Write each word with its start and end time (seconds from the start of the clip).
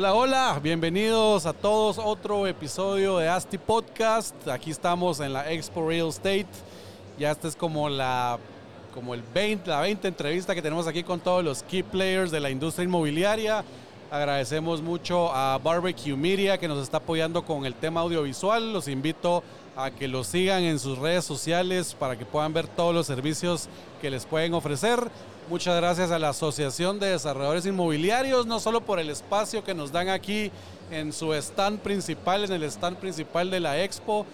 Hola, 0.00 0.14
hola, 0.14 0.60
bienvenidos 0.62 1.44
a 1.44 1.52
todos 1.52 1.98
otro 1.98 2.46
episodio 2.46 3.18
de 3.18 3.28
ASTI 3.28 3.58
Podcast. 3.58 4.48
Aquí 4.48 4.70
estamos 4.70 5.20
en 5.20 5.34
la 5.34 5.52
Expo 5.52 5.86
Real 5.86 6.08
Estate. 6.08 6.46
Ya 7.18 7.30
esta 7.30 7.46
es 7.46 7.54
como 7.54 7.86
la 7.90 8.38
como 8.94 9.12
el 9.12 9.22
20, 9.22 9.68
la 9.68 9.82
20 9.82 10.08
entrevista 10.08 10.54
que 10.54 10.62
tenemos 10.62 10.86
aquí 10.86 11.02
con 11.02 11.20
todos 11.20 11.44
los 11.44 11.62
key 11.64 11.82
players 11.82 12.30
de 12.30 12.40
la 12.40 12.48
industria 12.48 12.84
inmobiliaria. 12.86 13.62
Agradecemos 14.10 14.80
mucho 14.80 15.30
a 15.34 15.58
Barbecue 15.58 16.16
Media 16.16 16.56
que 16.56 16.66
nos 16.66 16.82
está 16.82 16.96
apoyando 16.96 17.44
con 17.44 17.66
el 17.66 17.74
tema 17.74 18.00
audiovisual. 18.00 18.72
Los 18.72 18.88
invito 18.88 19.42
a 19.84 19.90
que 19.90 20.08
los 20.08 20.26
sigan 20.26 20.62
en 20.62 20.78
sus 20.78 20.98
redes 20.98 21.24
sociales 21.24 21.94
para 21.98 22.16
que 22.16 22.26
puedan 22.26 22.52
ver 22.52 22.66
todos 22.66 22.94
los 22.94 23.06
servicios 23.06 23.68
que 24.00 24.10
les 24.10 24.26
pueden 24.26 24.54
ofrecer. 24.54 24.98
Muchas 25.48 25.76
gracias 25.76 26.10
a 26.10 26.18
la 26.18 26.30
Asociación 26.30 27.00
de 27.00 27.08
Desarrolladores 27.08 27.66
Inmobiliarios, 27.66 28.46
no 28.46 28.60
solo 28.60 28.82
por 28.82 29.00
el 29.00 29.10
espacio 29.10 29.64
que 29.64 29.74
nos 29.74 29.90
dan 29.90 30.08
aquí 30.08 30.50
en 30.90 31.12
su 31.12 31.32
stand 31.34 31.80
principal, 31.80 32.44
en 32.44 32.52
el 32.52 32.62
stand 32.64 32.98
principal 32.98 33.50
de 33.50 33.60
la 33.60 33.82
expo, 33.82 34.26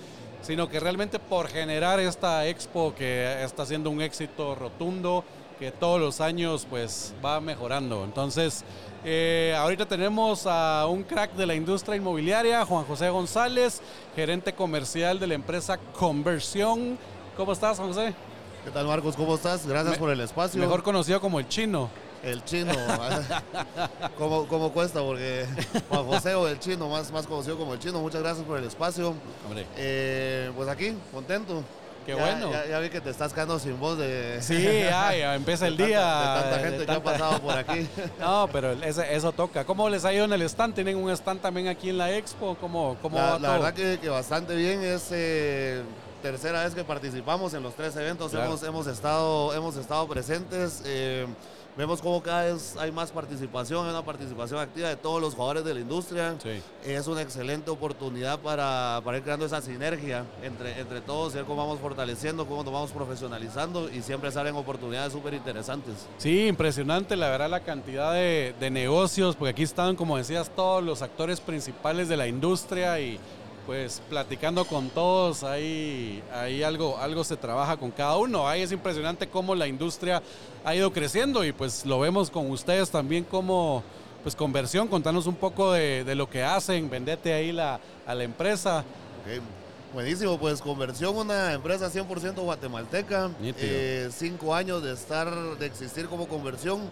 sino 0.42 0.68
que 0.68 0.80
realmente 0.80 1.18
por 1.18 1.48
generar 1.48 2.00
esta 2.00 2.46
expo 2.46 2.94
que 2.94 3.42
está 3.42 3.64
siendo 3.66 3.90
un 3.90 4.02
éxito 4.02 4.54
rotundo, 4.54 5.24
que 5.58 5.72
todos 5.72 6.00
los 6.00 6.20
años 6.20 6.66
pues 6.68 7.14
va 7.24 7.40
mejorando. 7.40 8.04
Entonces, 8.04 8.64
eh, 9.04 9.54
ahorita 9.56 9.86
tenemos 9.86 10.46
a 10.46 10.86
un 10.86 11.02
crack 11.02 11.34
de 11.34 11.46
la 11.46 11.54
industria 11.54 11.96
inmobiliaria, 11.96 12.64
Juan 12.64 12.84
José 12.84 13.08
González, 13.10 13.80
gerente 14.14 14.52
comercial 14.52 15.18
de 15.18 15.26
la 15.26 15.34
empresa 15.34 15.78
Conversión. 15.98 16.98
¿Cómo 17.36 17.52
estás, 17.52 17.78
Juan 17.78 17.92
José? 17.92 18.14
¿Qué 18.64 18.70
tal, 18.70 18.86
Marcos? 18.86 19.14
¿Cómo 19.16 19.36
estás? 19.36 19.66
Gracias 19.66 19.96
por 19.96 20.10
el 20.10 20.20
espacio. 20.20 20.60
Mejor 20.60 20.82
conocido 20.82 21.20
como 21.20 21.38
el 21.38 21.48
chino. 21.48 21.88
El 22.22 22.42
chino. 22.44 22.72
¿Cómo, 24.18 24.48
¿Cómo, 24.48 24.72
cuesta? 24.72 25.00
Porque 25.00 25.46
Juan 25.88 26.04
José 26.04 26.34
o 26.34 26.48
el 26.48 26.58
chino, 26.58 26.88
más, 26.88 27.12
más 27.12 27.26
conocido 27.26 27.56
como 27.56 27.74
el 27.74 27.78
chino. 27.78 28.00
Muchas 28.00 28.22
gracias 28.22 28.44
por 28.44 28.58
el 28.58 28.64
espacio. 28.64 29.14
Hombre. 29.46 29.66
Eh, 29.76 30.50
pues 30.56 30.68
aquí, 30.68 30.96
contento. 31.12 31.62
Qué 32.06 32.14
Ya- 32.14 32.22
bueno. 32.22 32.52
Ya, 32.52 32.66
ya 32.66 32.78
vi 32.78 32.88
que 32.88 33.00
te 33.00 33.10
estás 33.10 33.32
quedando 33.32 33.58
sin 33.58 33.78
voz 33.80 33.98
de, 33.98 34.38
Sí, 34.40 34.62
ya, 34.88 35.14
ya 35.14 35.34
empieza 35.34 35.66
el 35.66 35.76
de 35.76 35.86
día. 35.86 35.98
tanta, 36.00 36.34
de 36.36 36.40
tanta 36.42 36.56
de 36.56 36.62
gente 36.70 36.86
que 36.86 36.92
ha 36.92 36.94
tanta- 36.94 37.12
pasado 37.12 37.40
por 37.42 37.58
aquí. 37.58 37.88
No, 38.20 38.48
pero 38.52 38.72
ese- 38.72 39.14
eso 39.14 39.32
toca. 39.32 39.64
¿Cómo 39.64 39.88
les 39.88 40.04
ha 40.04 40.12
ido 40.12 40.24
en 40.24 40.32
el 40.32 40.42
stand? 40.42 40.74
¿Tienen 40.74 40.96
un 40.96 41.10
stand 41.10 41.40
también 41.40 41.68
aquí 41.68 41.90
en 41.90 41.98
la 41.98 42.12
expo? 42.16 42.56
¿Cómo, 42.60 42.96
cómo 43.02 43.18
La, 43.18 43.24
va 43.24 43.30
la 43.32 43.48
todo? 43.48 43.52
verdad 43.62 43.74
que, 43.74 43.98
que 44.00 44.08
bastante 44.08 44.54
bien. 44.54 44.82
Es 44.84 45.08
eh, 45.10 45.82
tercera 46.22 46.62
vez 46.64 46.74
que 46.74 46.84
participamos 46.84 47.52
en 47.54 47.62
los 47.64 47.74
tres 47.74 47.94
eventos. 47.96 48.30
Claro. 48.30 48.46
Hemos, 48.46 48.62
hemos, 48.62 48.86
estado, 48.86 49.52
hemos 49.54 49.76
estado 49.76 50.06
presentes. 50.06 50.82
eh, 50.84 51.26
vemos 51.76 52.00
cómo 52.00 52.22
cada 52.22 52.44
vez 52.44 52.76
hay 52.78 52.90
más 52.90 53.10
participación, 53.10 53.84
hay 53.84 53.90
una 53.90 54.04
participación 54.04 54.60
activa 54.60 54.88
de 54.88 54.96
todos 54.96 55.20
los 55.20 55.34
jugadores 55.34 55.64
de 55.64 55.74
la 55.74 55.80
industria. 55.80 56.36
Sí. 56.42 56.62
Es 56.84 57.06
una 57.06 57.22
excelente 57.22 57.70
oportunidad 57.70 58.38
para, 58.38 59.00
para 59.04 59.18
ir 59.18 59.22
creando 59.22 59.46
esa 59.46 59.60
sinergia 59.60 60.24
entre, 60.42 60.80
entre 60.80 61.00
todos, 61.00 61.34
ver 61.34 61.44
cómo 61.44 61.58
vamos 61.58 61.78
fortaleciendo, 61.80 62.46
cómo 62.46 62.62
nos 62.64 62.72
vamos 62.72 62.90
profesionalizando 62.92 63.90
y 63.90 64.02
siempre 64.02 64.30
salen 64.30 64.54
oportunidades 64.54 65.12
súper 65.12 65.34
interesantes. 65.34 66.06
Sí, 66.18 66.46
impresionante, 66.46 67.16
la 67.16 67.28
verdad, 67.28 67.50
la 67.50 67.60
cantidad 67.60 68.12
de, 68.12 68.54
de 68.58 68.70
negocios, 68.70 69.36
porque 69.36 69.50
aquí 69.50 69.62
están, 69.62 69.96
como 69.96 70.16
decías, 70.16 70.50
todos 70.54 70.82
los 70.82 71.02
actores 71.02 71.40
principales 71.40 72.08
de 72.08 72.16
la 72.16 72.26
industria 72.26 72.98
y 73.00 73.18
pues 73.66 74.00
platicando 74.08 74.64
con 74.64 74.88
todos, 74.90 75.42
ahí, 75.42 76.22
ahí 76.32 76.62
algo, 76.62 76.96
algo 76.98 77.24
se 77.24 77.36
trabaja 77.36 77.76
con 77.76 77.90
cada 77.90 78.16
uno. 78.16 78.48
Ahí 78.48 78.62
es 78.62 78.70
impresionante 78.72 79.28
cómo 79.28 79.54
la 79.54 79.66
industria 79.66 80.22
ha 80.64 80.74
ido 80.74 80.92
creciendo 80.92 81.44
y 81.44 81.52
pues 81.52 81.84
lo 81.84 81.98
vemos 81.98 82.30
con 82.30 82.50
ustedes 82.50 82.90
también 82.90 83.24
como 83.24 83.82
pues 84.22 84.34
conversión, 84.34 84.88
contanos 84.88 85.26
un 85.26 85.36
poco 85.36 85.72
de, 85.72 86.02
de 86.04 86.14
lo 86.14 86.28
que 86.28 86.42
hacen, 86.42 86.90
vendete 86.90 87.32
ahí 87.32 87.52
la, 87.52 87.78
a 88.06 88.14
la 88.14 88.24
empresa. 88.24 88.84
Buenísimo, 89.94 90.38
pues 90.38 90.60
Conversión, 90.60 91.16
una 91.16 91.52
empresa 91.52 91.90
100% 91.90 92.34
guatemalteca, 92.34 93.30
eh, 93.40 94.10
cinco 94.12 94.54
años 94.54 94.82
de 94.82 94.92
estar, 94.92 95.32
de 95.58 95.66
existir 95.66 96.06
como 96.06 96.26
Conversión. 96.28 96.90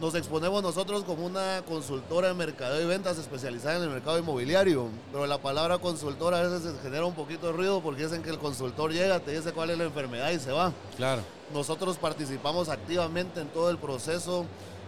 Nos 0.00 0.14
exponemos 0.14 0.62
nosotros 0.62 1.04
como 1.04 1.26
una 1.26 1.62
consultora 1.68 2.28
de 2.28 2.34
mercadeo 2.34 2.80
y 2.80 2.86
ventas 2.86 3.18
especializada 3.18 3.76
en 3.76 3.82
el 3.82 3.90
mercado 3.90 4.18
inmobiliario, 4.18 4.88
pero 5.12 5.26
la 5.26 5.36
palabra 5.36 5.76
consultora 5.76 6.38
a 6.38 6.42
veces 6.42 6.72
genera 6.82 7.04
un 7.04 7.12
poquito 7.12 7.48
de 7.48 7.52
ruido 7.52 7.82
porque 7.82 8.04
dicen 8.04 8.22
que 8.22 8.30
el 8.30 8.38
consultor 8.38 8.92
llega, 8.92 9.20
te 9.20 9.32
dice 9.32 9.52
cuál 9.52 9.68
es 9.68 9.76
la 9.76 9.84
enfermedad 9.84 10.30
y 10.30 10.38
se 10.38 10.52
va. 10.52 10.72
Claro. 10.96 11.20
Nosotros 11.52 11.98
participamos 11.98 12.70
activamente 12.70 13.42
en 13.42 13.48
todo 13.48 13.68
el 13.68 13.76
proceso, 13.76 14.46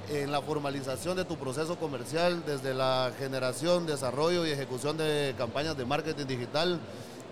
en 0.08 0.32
la 0.32 0.40
formalización 0.40 1.14
de 1.18 1.26
tu 1.26 1.36
proceso 1.36 1.76
comercial, 1.76 2.42
desde 2.46 2.72
la 2.72 3.12
generación, 3.18 3.84
desarrollo 3.84 4.46
y 4.46 4.50
ejecución 4.50 4.96
de 4.96 5.34
campañas 5.36 5.76
de 5.76 5.84
marketing 5.84 6.24
digital, 6.24 6.80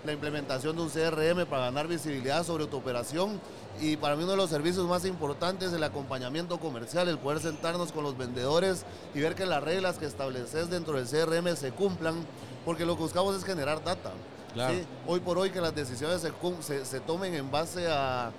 la 0.05 0.13
implementación 0.13 0.75
de 0.75 0.81
un 0.81 0.89
CRM 0.89 1.45
para 1.45 1.65
ganar 1.65 1.87
visibilidad 1.87 2.43
sobre 2.45 2.65
tu 2.65 2.77
operación 2.77 3.39
y 3.79 3.97
para 3.97 4.15
mí 4.15 4.23
uno 4.23 4.31
de 4.31 4.37
los 4.37 4.49
servicios 4.49 4.87
más 4.87 5.05
importantes 5.05 5.69
es 5.69 5.73
el 5.73 5.83
acompañamiento 5.83 6.59
comercial, 6.59 7.07
el 7.07 7.17
poder 7.19 7.39
sentarnos 7.41 7.91
con 7.91 8.03
los 8.03 8.17
vendedores 8.17 8.83
y 9.13 9.19
ver 9.19 9.35
que 9.35 9.45
las 9.45 9.63
reglas 9.63 9.97
que 9.97 10.05
estableces 10.05 10.69
dentro 10.69 10.93
del 11.01 11.05
CRM 11.07 11.55
se 11.55 11.71
cumplan, 11.71 12.15
porque 12.65 12.85
lo 12.85 12.95
que 12.95 13.03
buscamos 13.03 13.35
es 13.35 13.43
generar 13.43 13.83
data. 13.83 14.11
Claro. 14.53 14.73
¿sí? 14.73 14.83
Hoy 15.07 15.19
por 15.21 15.37
hoy 15.37 15.51
que 15.51 15.61
las 15.61 15.73
decisiones 15.73 16.21
se, 16.21 16.31
se- 16.61 16.85
se 16.85 16.99
tomen 16.99 17.33
en 17.35 17.49
base 17.51 17.87
a 17.87 18.31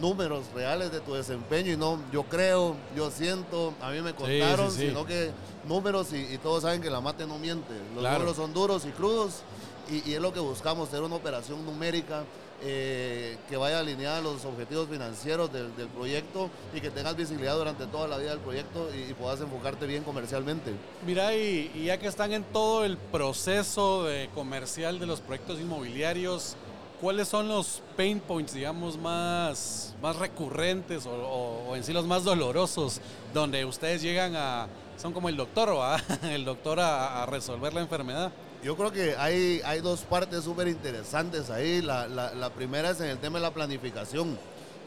números 0.00 0.46
reales 0.54 0.90
de 0.90 1.00
tu 1.00 1.14
desempeño 1.14 1.72
y 1.72 1.76
no 1.76 1.98
yo 2.12 2.24
creo, 2.24 2.74
yo 2.96 3.10
siento, 3.10 3.72
a 3.80 3.90
mí 3.90 4.00
me 4.02 4.14
contaron, 4.14 4.70
sí, 4.70 4.78
sí. 4.80 4.88
sino 4.88 5.06
que 5.06 5.30
números 5.66 6.12
y, 6.12 6.16
y 6.34 6.38
todos 6.38 6.62
saben 6.62 6.82
que 6.82 6.90
la 6.90 7.00
mate 7.00 7.26
no 7.26 7.38
miente. 7.38 7.72
Los 7.94 8.00
Claro. 8.00 8.14
números 8.18 8.36
son 8.36 8.52
duros 8.52 8.84
y 8.84 8.90
crudos 8.90 9.42
y, 9.90 10.12
es 10.14 10.20
lo 10.20 10.32
que 10.32 10.40
buscamos, 10.40 10.88
tener 10.88 11.04
una 11.04 11.16
operación 11.16 11.64
numérica 11.64 12.24
eh, 12.62 13.36
que 13.48 13.56
vaya 13.56 13.80
alineada 13.80 14.18
a 14.18 14.20
los 14.22 14.44
objetivos 14.44 14.88
financieros 14.88 15.52
del, 15.52 15.70
proyecto 15.88 16.48
y 16.72 16.80
que 16.80 16.90
tengas 16.90 17.16
visibilidad 17.16 17.56
durante 17.56 17.86
toda 17.86 18.08
la 18.08 18.16
vida 18.16 18.30
del 18.30 18.40
proyecto 18.40 18.88
y, 18.94 19.12
puedas 19.14 19.40
enfocarte 19.40 19.86
bien 19.86 20.02
comercialmente. 20.02 20.72
Mira, 21.06 21.34
y, 21.34 21.84
ya 21.84 21.98
que 21.98 22.06
están 22.06 22.32
en 22.32 22.44
todo 22.44 22.84
el 22.84 22.96
proceso 22.96 24.04
de 24.04 24.30
comercial 24.34 24.98
de 24.98 25.06
los 25.06 25.20
proyectos 25.20 25.60
inmobiliarios, 25.60 26.56
¿cuáles 27.00 27.28
son 27.28 27.48
los 27.48 27.82
pain 27.96 28.20
points, 28.20 28.54
digamos, 28.54 28.96
más, 28.96 29.94
más 30.00 30.16
recurrentes 30.16 31.06
o, 31.06 31.74
en 31.76 31.84
sí 31.84 31.92
los 31.92 32.06
más 32.06 32.24
dolorosos, 32.24 33.00
donde 33.34 33.64
ustedes 33.64 34.00
llegan 34.00 34.36
a, 34.36 34.68
son 34.96 35.12
como 35.12 35.28
el 35.28 35.36
doctor, 35.36 35.76
¿va? 35.76 36.00
el 36.30 36.44
doctor 36.44 36.80
a 36.80 37.26
resolver 37.26 37.74
la 37.74 37.82
enfermedad? 37.82 38.32
Yo 38.64 38.76
creo 38.76 38.90
que 38.90 39.14
hay, 39.16 39.60
hay 39.64 39.80
dos 39.82 40.00
partes 40.00 40.42
súper 40.42 40.68
interesantes 40.68 41.50
ahí. 41.50 41.82
La, 41.82 42.08
la- 42.08 42.32
la 42.34 42.50
primera 42.50 42.90
es 42.90 43.00
en 43.00 43.08
el 43.08 43.18
tema 43.18 43.38
de 43.38 43.42
la 43.42 43.52
planificación. 43.52 44.38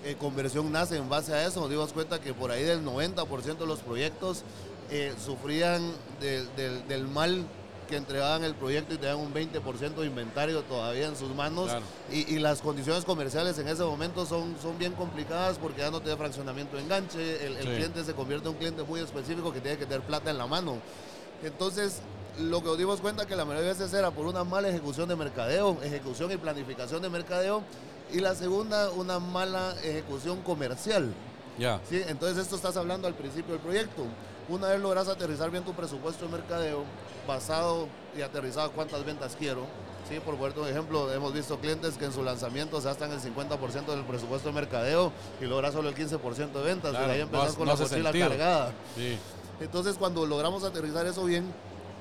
Eh, 0.03 0.15
conversión 0.19 0.71
nace 0.71 0.97
en 0.97 1.07
base 1.09 1.31
a 1.33 1.45
eso. 1.45 1.59
Nos 1.61 1.69
dimos 1.69 1.93
cuenta 1.93 2.19
que 2.19 2.33
por 2.33 2.49
ahí 2.49 2.63
del 2.63 2.83
90% 2.83 3.57
de 3.57 3.65
los 3.67 3.79
proyectos 3.79 4.43
eh, 4.89 5.13
sufrían 5.23 5.91
de- 6.19 6.45
del- 6.55 6.87
del 6.87 7.07
mal 7.07 7.45
que 7.87 7.97
entregaban 7.97 8.43
el 8.43 8.53
proyecto 8.55 8.95
y 8.95 8.97
tenían 8.97 9.17
un 9.17 9.31
20% 9.33 10.01
de 10.01 10.07
inventario 10.07 10.61
todavía 10.63 11.05
en 11.07 11.15
sus 11.15 11.33
manos. 11.35 11.65
Claro. 11.69 11.85
Y, 12.11 12.33
y 12.35 12.39
las 12.39 12.61
condiciones 12.61 13.05
comerciales 13.05 13.59
en 13.59 13.67
ese 13.67 13.83
momento 13.83 14.25
son, 14.25 14.55
son 14.61 14.77
bien 14.79 14.93
complicadas 14.93 15.57
porque 15.59 15.81
ya 15.81 15.91
no 15.91 16.01
tiene 16.01 16.17
fraccionamiento 16.17 16.75
de 16.77 16.81
enganche, 16.83 17.45
el, 17.45 17.57
el 17.57 17.65
cliente 17.75 18.03
se 18.03 18.13
convierte 18.13 18.47
en 18.47 18.53
un 18.53 18.57
cliente 18.57 18.83
muy 18.83 18.99
específico 19.01 19.53
que 19.53 19.61
tiene 19.61 19.77
que 19.77 19.85
tener 19.85 20.01
plata 20.01 20.31
en 20.31 20.37
la 20.39 20.47
mano. 20.47 20.77
Entonces, 21.43 21.99
lo 22.39 22.61
que 22.61 22.67
nos 22.67 22.77
dimos 22.77 23.01
cuenta 23.01 23.25
que 23.25 23.35
la 23.35 23.45
mayoría 23.45 23.73
de 23.73 23.79
veces 23.79 23.93
era 23.93 24.11
por 24.11 24.25
una 24.25 24.43
mala 24.43 24.69
ejecución 24.69 25.09
de 25.09 25.15
mercadeo, 25.15 25.77
ejecución 25.83 26.31
y 26.31 26.37
planificación 26.37 27.01
de 27.01 27.09
mercadeo, 27.09 27.63
y 28.11 28.19
la 28.19 28.35
segunda, 28.35 28.89
una 28.91 29.19
mala 29.19 29.75
ejecución 29.83 30.41
comercial. 30.41 31.13
Ya. 31.57 31.81
¿sí? 31.89 32.01
Entonces, 32.07 32.37
esto 32.37 32.55
estás 32.55 32.77
hablando 32.77 33.07
al 33.07 33.15
principio 33.15 33.53
del 33.53 33.61
proyecto. 33.61 34.03
Una 34.49 34.67
vez 34.69 34.79
logras 34.79 35.07
aterrizar 35.07 35.51
bien 35.51 35.63
tu 35.63 35.73
presupuesto 35.73 36.25
de 36.25 36.31
mercadeo, 36.31 36.83
basado 37.27 37.87
y 38.17 38.21
aterrizado 38.21 38.71
cuántas 38.71 39.03
ventas 39.03 39.35
quiero. 39.37 39.65
¿sí? 40.07 40.19
Por 40.19 40.35
un 40.35 40.67
ejemplo, 40.67 41.11
hemos 41.11 41.33
visto 41.33 41.59
clientes 41.59 41.97
que 41.97 42.05
en 42.05 42.13
su 42.13 42.23
lanzamiento 42.23 42.79
se 42.79 42.87
gastan 42.87 43.11
el 43.11 43.19
50% 43.19 43.85
del 43.87 44.05
presupuesto 44.05 44.49
de 44.49 44.55
mercadeo 44.55 45.11
y 45.41 45.45
logras 45.45 45.73
solo 45.73 45.89
el 45.89 45.95
15% 45.95 46.51
de 46.53 46.63
ventas. 46.63 46.91
Claro, 46.91 47.07
y 47.07 47.15
ahí 47.15 47.21
empezás 47.21 47.55
con 47.55 47.67
no 47.67 47.73
la 47.73 47.79
mochila 47.79 48.11
sentido. 48.11 48.29
cargada. 48.29 48.71
Sí. 48.95 49.17
Entonces, 49.59 49.97
cuando 49.97 50.25
logramos 50.25 50.63
aterrizar 50.63 51.05
eso 51.07 51.25
bien, 51.25 51.51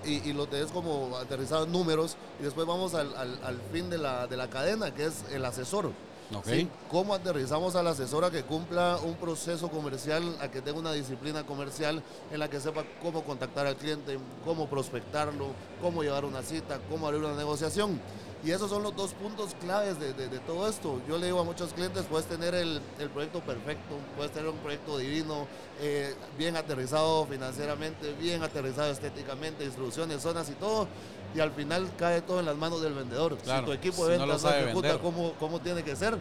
y, 0.07 0.33
lo 0.33 0.47
tenés 0.47 0.71
como 0.71 1.17
aterrizado 1.17 1.65
en 1.65 1.73
números 1.73 2.17
y 2.41 2.45
después 2.45 2.67
vamos 2.67 2.95
al, 2.95 3.15
al, 3.17 3.61
fin 3.73 3.91
de 3.91 3.99
la, 3.99 4.27
de 4.27 4.37
la 4.37 4.49
cadena, 4.49 4.95
que 4.95 5.07
es 5.07 5.25
el 5.33 5.45
asesor. 5.45 5.91
Okay. 6.35 6.69
¿Cómo 6.91 7.15
aterrizamos 7.15 7.77
al 7.77 7.87
asesor 7.87 8.25
a 8.25 8.31
que 8.33 8.43
cumpla 8.43 8.99
un 9.05 9.15
proceso 9.15 9.69
comercial, 9.69 10.37
a 10.41 10.51
que 10.51 10.61
tenga 10.61 10.79
una 10.79 10.93
disciplina 10.93 11.47
comercial 11.47 12.03
en 12.33 12.41
la 12.41 12.51
que 12.51 12.59
sepa 12.59 12.85
cómo 13.01 13.23
contactar 13.23 13.67
al 13.67 13.77
cliente, 13.77 14.19
cómo 14.45 14.69
prospectarlo, 14.69 15.49
cómo 15.81 16.03
llevar 16.03 16.25
una 16.25 16.43
cita, 16.43 16.81
cómo 16.91 17.07
abrir 17.07 17.23
una 17.23 17.37
negociación? 17.37 18.01
Y 18.47 18.53
esos 18.53 18.71
son 18.71 18.85
los 18.85 18.95
dos 18.95 19.13
puntos 19.13 19.57
claves 19.61 19.99
de, 19.99 20.13
todo 20.47 20.69
esto. 20.69 21.01
Yo 21.09 21.19
le 21.19 21.27
digo 21.27 21.41
a 21.41 21.45
muchos 21.45 21.73
clientes, 21.73 22.05
puedes 22.09 22.27
tener 22.27 22.55
el, 22.55 22.81
proyecto 23.13 23.41
perfecto, 23.41 23.97
puedes 24.17 24.31
tener 24.31 24.49
un 24.49 24.59
proyecto 24.59 24.99
divino, 24.99 25.49
eh, 25.81 26.15
bien 26.39 26.57
aterrizado 26.57 27.27
financieramente, 27.27 28.13
bien 28.13 28.45
aterrizado 28.45 28.93
estéticamente, 28.93 29.65
instrucciones, 29.65 30.23
zonas 30.23 30.49
y 30.49 30.53
todo, 30.53 30.87
y 31.35 31.41
al 31.41 31.51
final 31.51 31.91
cae 31.99 32.23
todo 32.23 32.39
en 32.39 32.47
las 32.47 32.57
manos 32.57 32.81
del 32.83 32.95
vendedor. 32.95 33.37
si 33.43 33.65
tu 33.65 33.73
equipo 33.73 34.07
de 34.07 34.17
ventas 34.17 34.45
no, 34.45 34.51
ejecuta 34.51 34.99
cómo, 35.01 35.61
tiene 35.61 35.83
que 35.83 35.97
ser, 35.97 36.17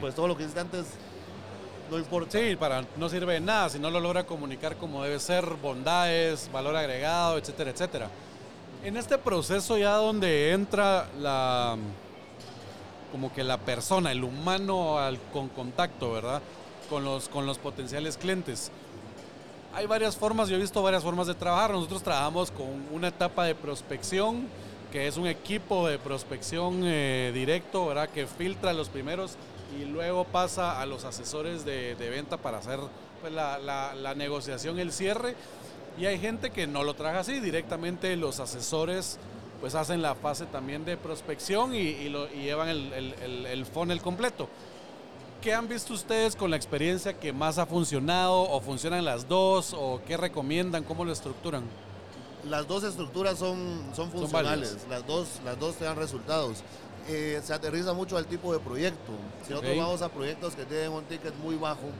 pues 0.00 0.14
todo 0.14 0.28
lo 0.28 0.38
que 0.38 0.44
hiciste 0.44 0.60
antes 0.60 0.86
no 1.90 1.98
importa. 1.98 2.38
Sí, 2.38 2.56
para, 2.56 2.86
no 2.96 3.10
sirve 3.10 3.34
de 3.34 3.40
nada 3.40 3.68
si 3.68 3.78
no 3.78 3.90
lo 3.90 4.00
logra 4.00 4.24
comunicar 4.24 4.76
como 4.76 5.02
debe 5.04 5.18
ser, 5.20 5.44
bondades, 5.60 6.50
valor 6.50 6.74
agregado, 6.74 7.36
etcétera, 7.36 7.70
etcétera. 7.70 8.10
En 8.82 8.96
este 8.96 9.18
proceso 9.18 9.76
ya 9.76 9.94
donde 9.96 10.52
entra 10.52 11.06
la 11.18 11.76
como 13.12 13.30
que 13.32 13.44
la 13.44 13.58
persona, 13.58 14.10
el 14.10 14.24
humano 14.24 14.98
al, 14.98 15.18
con 15.32 15.48
contacto, 15.48 16.12
¿verdad? 16.12 16.40
Con 16.88 17.04
los, 17.04 17.28
con 17.28 17.44
los 17.44 17.58
potenciales 17.58 18.16
clientes. 18.16 18.70
Hay 19.74 19.84
varias 19.86 20.16
formas, 20.16 20.48
yo 20.48 20.56
he 20.56 20.60
visto 20.60 20.82
varias 20.82 21.02
formas 21.02 21.26
de 21.26 21.34
trabajar. 21.34 21.72
Nosotros 21.72 22.02
trabajamos 22.02 22.50
con 22.50 22.86
una 22.90 23.08
etapa 23.08 23.44
de 23.44 23.54
prospección, 23.54 24.46
que 24.90 25.06
es 25.06 25.18
un 25.18 25.26
equipo 25.26 25.86
de 25.86 25.98
prospección 25.98 26.80
eh, 26.84 27.32
directo, 27.34 27.86
¿verdad? 27.86 28.08
Que 28.08 28.26
filtra 28.26 28.72
los 28.72 28.88
primeros 28.88 29.36
y 29.78 29.84
luego 29.84 30.24
pasa 30.24 30.80
a 30.80 30.86
los 30.86 31.04
asesores 31.04 31.66
de, 31.66 31.94
venta 31.98 32.38
para 32.38 32.58
hacer 32.58 32.80
pues, 33.20 33.32
la, 33.32 33.58
la 33.58 34.14
negociación, 34.14 34.78
el 34.78 34.90
cierre 34.90 35.36
y 36.00 36.06
hay 36.06 36.18
gente 36.18 36.50
que 36.50 36.66
no 36.66 36.82
lo 36.82 36.94
trabaja 36.94 37.20
así, 37.20 37.40
directamente 37.40 38.16
los 38.16 38.40
asesores 38.40 39.18
pues 39.60 39.74
hacen 39.74 40.00
la 40.00 40.14
fase 40.14 40.46
también 40.46 40.86
de 40.86 40.96
prospección 40.96 41.74
y, 41.74 42.08
lo, 42.08 42.26
llevan 42.30 42.70
el, 42.70 43.14
el, 43.46 43.66
funnel 43.66 44.00
completo. 44.00 44.48
¿Qué 45.42 45.52
han 45.52 45.68
visto 45.68 45.92
ustedes 45.92 46.34
con 46.34 46.50
la 46.50 46.56
experiencia 46.56 47.12
que 47.12 47.34
más 47.34 47.58
ha 47.58 47.66
funcionado 47.66 48.40
o 48.40 48.60
funcionan 48.62 49.04
las 49.04 49.28
dos 49.28 49.76
o 49.78 50.00
qué 50.06 50.16
recomiendan, 50.16 50.82
cómo 50.84 51.04
lo 51.04 51.12
estructuran? 51.12 51.64
Las 52.48 52.66
dos 52.66 52.84
estructuras 52.84 53.38
son, 53.38 53.82
son 53.94 54.10
funcionales, 54.10 54.78
las, 54.88 55.06
dos, 55.06 55.28
las 55.44 55.58
dos 55.58 55.76
te 55.76 55.84
dan 55.84 55.96
resultados. 55.98 56.62
Eh, 57.08 57.42
se 57.44 57.52
aterriza 57.52 57.92
mucho 57.92 58.16
al 58.16 58.24
tipo 58.24 58.54
de 58.54 58.60
proyecto. 58.60 59.12
Si 59.46 59.50
nosotros 59.50 59.76
vamos 59.76 60.00
a 60.00 60.08
proyectos 60.08 60.54
que 60.54 60.64
tienen 60.64 60.92
un 60.92 61.04
ticket 61.04 61.34
muy 61.42 61.56
bajo, 61.56 61.90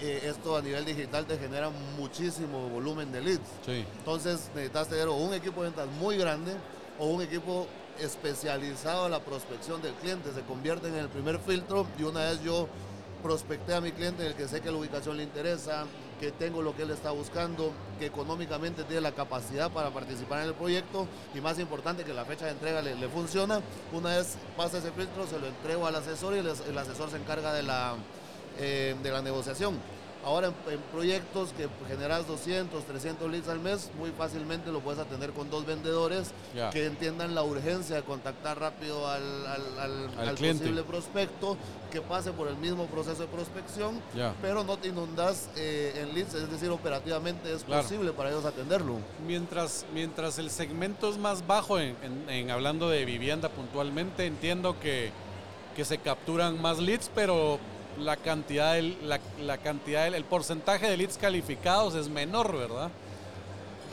eh, 0.00 0.20
esto 0.24 0.56
a 0.56 0.62
nivel 0.62 0.84
digital 0.84 1.26
te 1.26 1.38
genera 1.38 1.70
muchísimo 1.96 2.68
volumen 2.68 3.10
de 3.10 3.20
leads. 3.20 3.48
Entonces 3.66 4.50
necesitas 4.54 4.88
tener 4.88 5.08
un 5.08 5.34
equipo 5.34 5.62
de 5.62 5.68
ventas 5.68 5.88
muy 5.98 6.16
grande 6.16 6.52
o 6.98 7.06
un 7.06 7.22
equipo 7.22 7.66
especializado 7.98 9.06
en 9.06 9.12
la 9.12 9.20
prospección 9.20 9.82
del 9.82 9.94
cliente. 9.94 10.32
Se 10.32 10.42
convierte 10.42 10.88
en 10.88 10.96
el 10.96 11.08
primer 11.08 11.38
filtro 11.40 11.86
y 11.98 12.04
una 12.04 12.20
vez 12.20 12.42
yo 12.42 12.68
prospecté 13.22 13.74
a 13.74 13.80
mi 13.80 13.90
cliente 13.90 14.22
en 14.22 14.28
el 14.28 14.34
que 14.34 14.46
sé 14.46 14.60
que 14.60 14.70
la 14.70 14.76
ubicación 14.76 15.16
le 15.16 15.24
interesa, 15.24 15.84
que 16.20 16.30
tengo 16.30 16.62
lo 16.62 16.76
que 16.76 16.82
él 16.82 16.90
está 16.90 17.10
buscando, 17.10 17.72
que 17.98 18.06
económicamente 18.06 18.84
tiene 18.84 19.00
la 19.00 19.12
capacidad 19.12 19.70
para 19.70 19.90
participar 19.90 20.42
en 20.42 20.48
el 20.48 20.54
proyecto 20.54 21.08
y 21.34 21.40
más 21.40 21.58
importante 21.58 22.04
que 22.04 22.14
la 22.14 22.24
fecha 22.24 22.44
de 22.46 22.52
entrega 22.52 22.80
le, 22.82 23.08
funciona. 23.08 23.60
Una 23.92 24.16
vez 24.16 24.36
pasa 24.56 24.78
ese 24.78 24.92
filtro, 24.92 25.26
se 25.26 25.40
lo 25.40 25.48
entrego 25.48 25.86
al 25.86 25.96
asesor 25.96 26.34
y 26.36 26.38
el 26.38 26.78
asesor 26.78 27.10
se 27.10 27.16
encarga 27.16 27.52
de 27.52 27.64
la, 27.64 27.96
eh, 28.58 28.94
de 29.02 29.10
la 29.10 29.22
negociación. 29.22 29.78
Ahora 30.24 30.48
en, 30.48 30.80
proyectos 30.92 31.50
que 31.56 31.68
generas 31.86 32.26
200, 32.26 32.84
300 32.84 33.30
leads 33.30 33.48
al 33.48 33.60
mes, 33.60 33.90
muy 33.98 34.10
fácilmente 34.10 34.72
lo 34.72 34.80
puedes 34.80 35.00
atender 35.00 35.30
con 35.30 35.48
dos 35.48 35.64
vendedores 35.64 36.32
que 36.72 36.86
entiendan 36.86 37.34
la 37.34 37.44
urgencia 37.44 37.96
de 37.96 38.02
contactar 38.02 38.58
rápido 38.58 39.06
al, 39.08 39.46
al, 39.46 40.34
posible 40.36 40.82
prospecto, 40.82 41.56
que 41.90 42.00
pase 42.00 42.32
por 42.32 42.48
el 42.48 42.56
mismo 42.56 42.86
proceso 42.86 43.22
de 43.22 43.28
prospección, 43.28 44.02
pero 44.42 44.64
no 44.64 44.76
te 44.76 44.88
inundas 44.88 45.48
eh, 45.56 46.02
en 46.02 46.14
leads, 46.14 46.34
es 46.34 46.50
decir, 46.50 46.68
operativamente 46.70 47.54
es 47.54 47.62
posible 47.62 48.12
para 48.12 48.30
ellos 48.30 48.44
atenderlo. 48.44 48.96
Mientras, 49.26 49.86
mientras 49.94 50.38
el 50.38 50.50
segmento 50.50 51.08
es 51.08 51.16
más 51.16 51.46
bajo, 51.46 51.78
en, 51.78 51.96
en 52.28 52.50
hablando 52.50 52.88
de 52.90 53.04
vivienda 53.04 53.48
puntualmente, 53.48 54.26
entiendo 54.26 54.78
que, 54.80 55.12
que 55.76 55.84
se 55.84 55.98
capturan 55.98 56.60
más 56.60 56.78
leads, 56.78 57.08
pero 57.14 57.60
la 57.98 58.16
cantidad, 58.16 58.74
del, 58.74 58.96
la, 59.08 59.20
la 59.40 59.58
cantidad 59.58 60.04
del, 60.04 60.14
el 60.14 60.24
porcentaje 60.24 60.88
de 60.88 60.96
leads 60.96 61.18
calificados 61.18 61.94
es 61.94 62.08
menor, 62.08 62.56
¿verdad? 62.56 62.90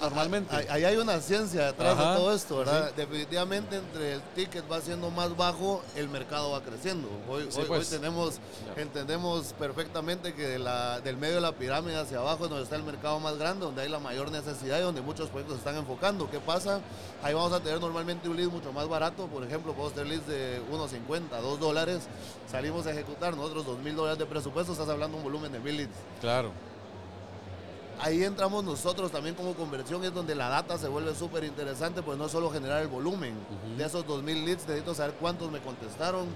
Normalmente. 0.06 0.56
Ahí 0.70 0.84
hay 0.84 0.98
una 0.98 1.20
ciencia 1.20 1.68
detrás 1.68 1.98
de 1.98 2.04
todo 2.04 2.34
esto, 2.34 2.58
¿verdad? 2.60 2.94
Definitivamente 2.96 3.78
entre 3.78 4.14
el 4.14 4.22
ticket 4.36 4.64
va 4.72 4.80
siendo 4.80 5.10
más 5.10 5.36
bajo, 5.36 5.82
el 5.96 6.10
mercado 6.10 6.52
va 6.52 6.62
creciendo. 6.62 7.10
Hoy, 7.28 7.50
hoy, 7.56 7.66
pues. 7.68 7.90
tenemos, 7.90 8.40
entendemos 8.76 9.54
perfectamente 9.58 10.34
que 10.34 10.60
la, 10.60 11.02
del 11.02 11.18
medio 11.18 11.36
de 11.36 11.42
la 11.42 11.54
pirámide 11.54 11.98
hacia 11.98 12.20
abajo 12.20 12.44
es 12.44 12.50
donde 12.50 12.64
está 12.64 12.76
el 12.76 12.84
mercado 12.84 13.20
más 13.20 13.38
grande, 13.38 13.66
donde 13.66 13.82
hay 13.82 13.90
la 13.90 14.00
mayor 14.00 14.32
necesidad 14.32 14.78
y 14.80 14.82
donde 14.82 15.02
muchos 15.02 15.30
proyectos 15.30 15.58
se 15.58 15.60
están 15.60 15.78
enfocando. 15.78 16.30
¿Qué 16.30 16.40
pasa? 16.40 16.82
Ahí 17.24 17.34
vamos 17.34 17.54
a 17.54 17.60
tener 17.60 17.80
normalmente 17.80 18.30
un 18.30 18.38
lead 18.38 18.50
mucho 18.50 18.72
más 18.72 18.88
barato, 18.88 19.26
por 19.28 19.44
ejemplo, 19.44 19.74
podemos 19.74 19.94
tener 19.94 20.10
leads 20.10 20.28
de 20.28 20.62
1.50, 20.72 21.42
2 21.42 21.60
dólares, 21.60 22.04
salimos 22.50 22.86
a 22.86 22.92
ejecutar 22.92 23.36
nosotros 23.36 23.66
2 23.66 23.80
mil 23.80 23.96
dólares 23.96 24.20
de 24.20 24.26
presupuesto, 24.26 24.74
estás 24.74 24.90
hablando 24.90 25.18
de 25.18 25.24
un 25.24 25.32
volumen 25.32 25.52
de 25.52 25.60
mil 25.60 25.78
leads. 25.78 25.96
Claro 26.22 26.52
ahí 28.00 28.24
entramos 28.24 28.64
nosotros 28.64 29.12
también 29.12 29.36
como 29.36 29.54
conversión, 29.54 30.04
es 30.04 30.14
donde 30.14 30.36
la 30.36 30.50
data 30.50 30.78
se 30.78 30.88
vuelve 30.88 31.16
súper 31.16 31.44
interesante, 31.44 32.02
pues 32.02 32.18
no 32.18 32.26
es 32.26 32.32
solo 32.32 32.52
generar 32.52 32.82
el 32.82 32.88
volumen. 32.88 33.36
De 33.78 33.86
esos 33.86 34.06
2.000 34.06 34.46
leads 34.46 34.68
necesito 34.68 34.94
saber 34.94 35.16
cuántos 35.16 35.52
me 35.52 35.60
contestaron, 35.60 36.28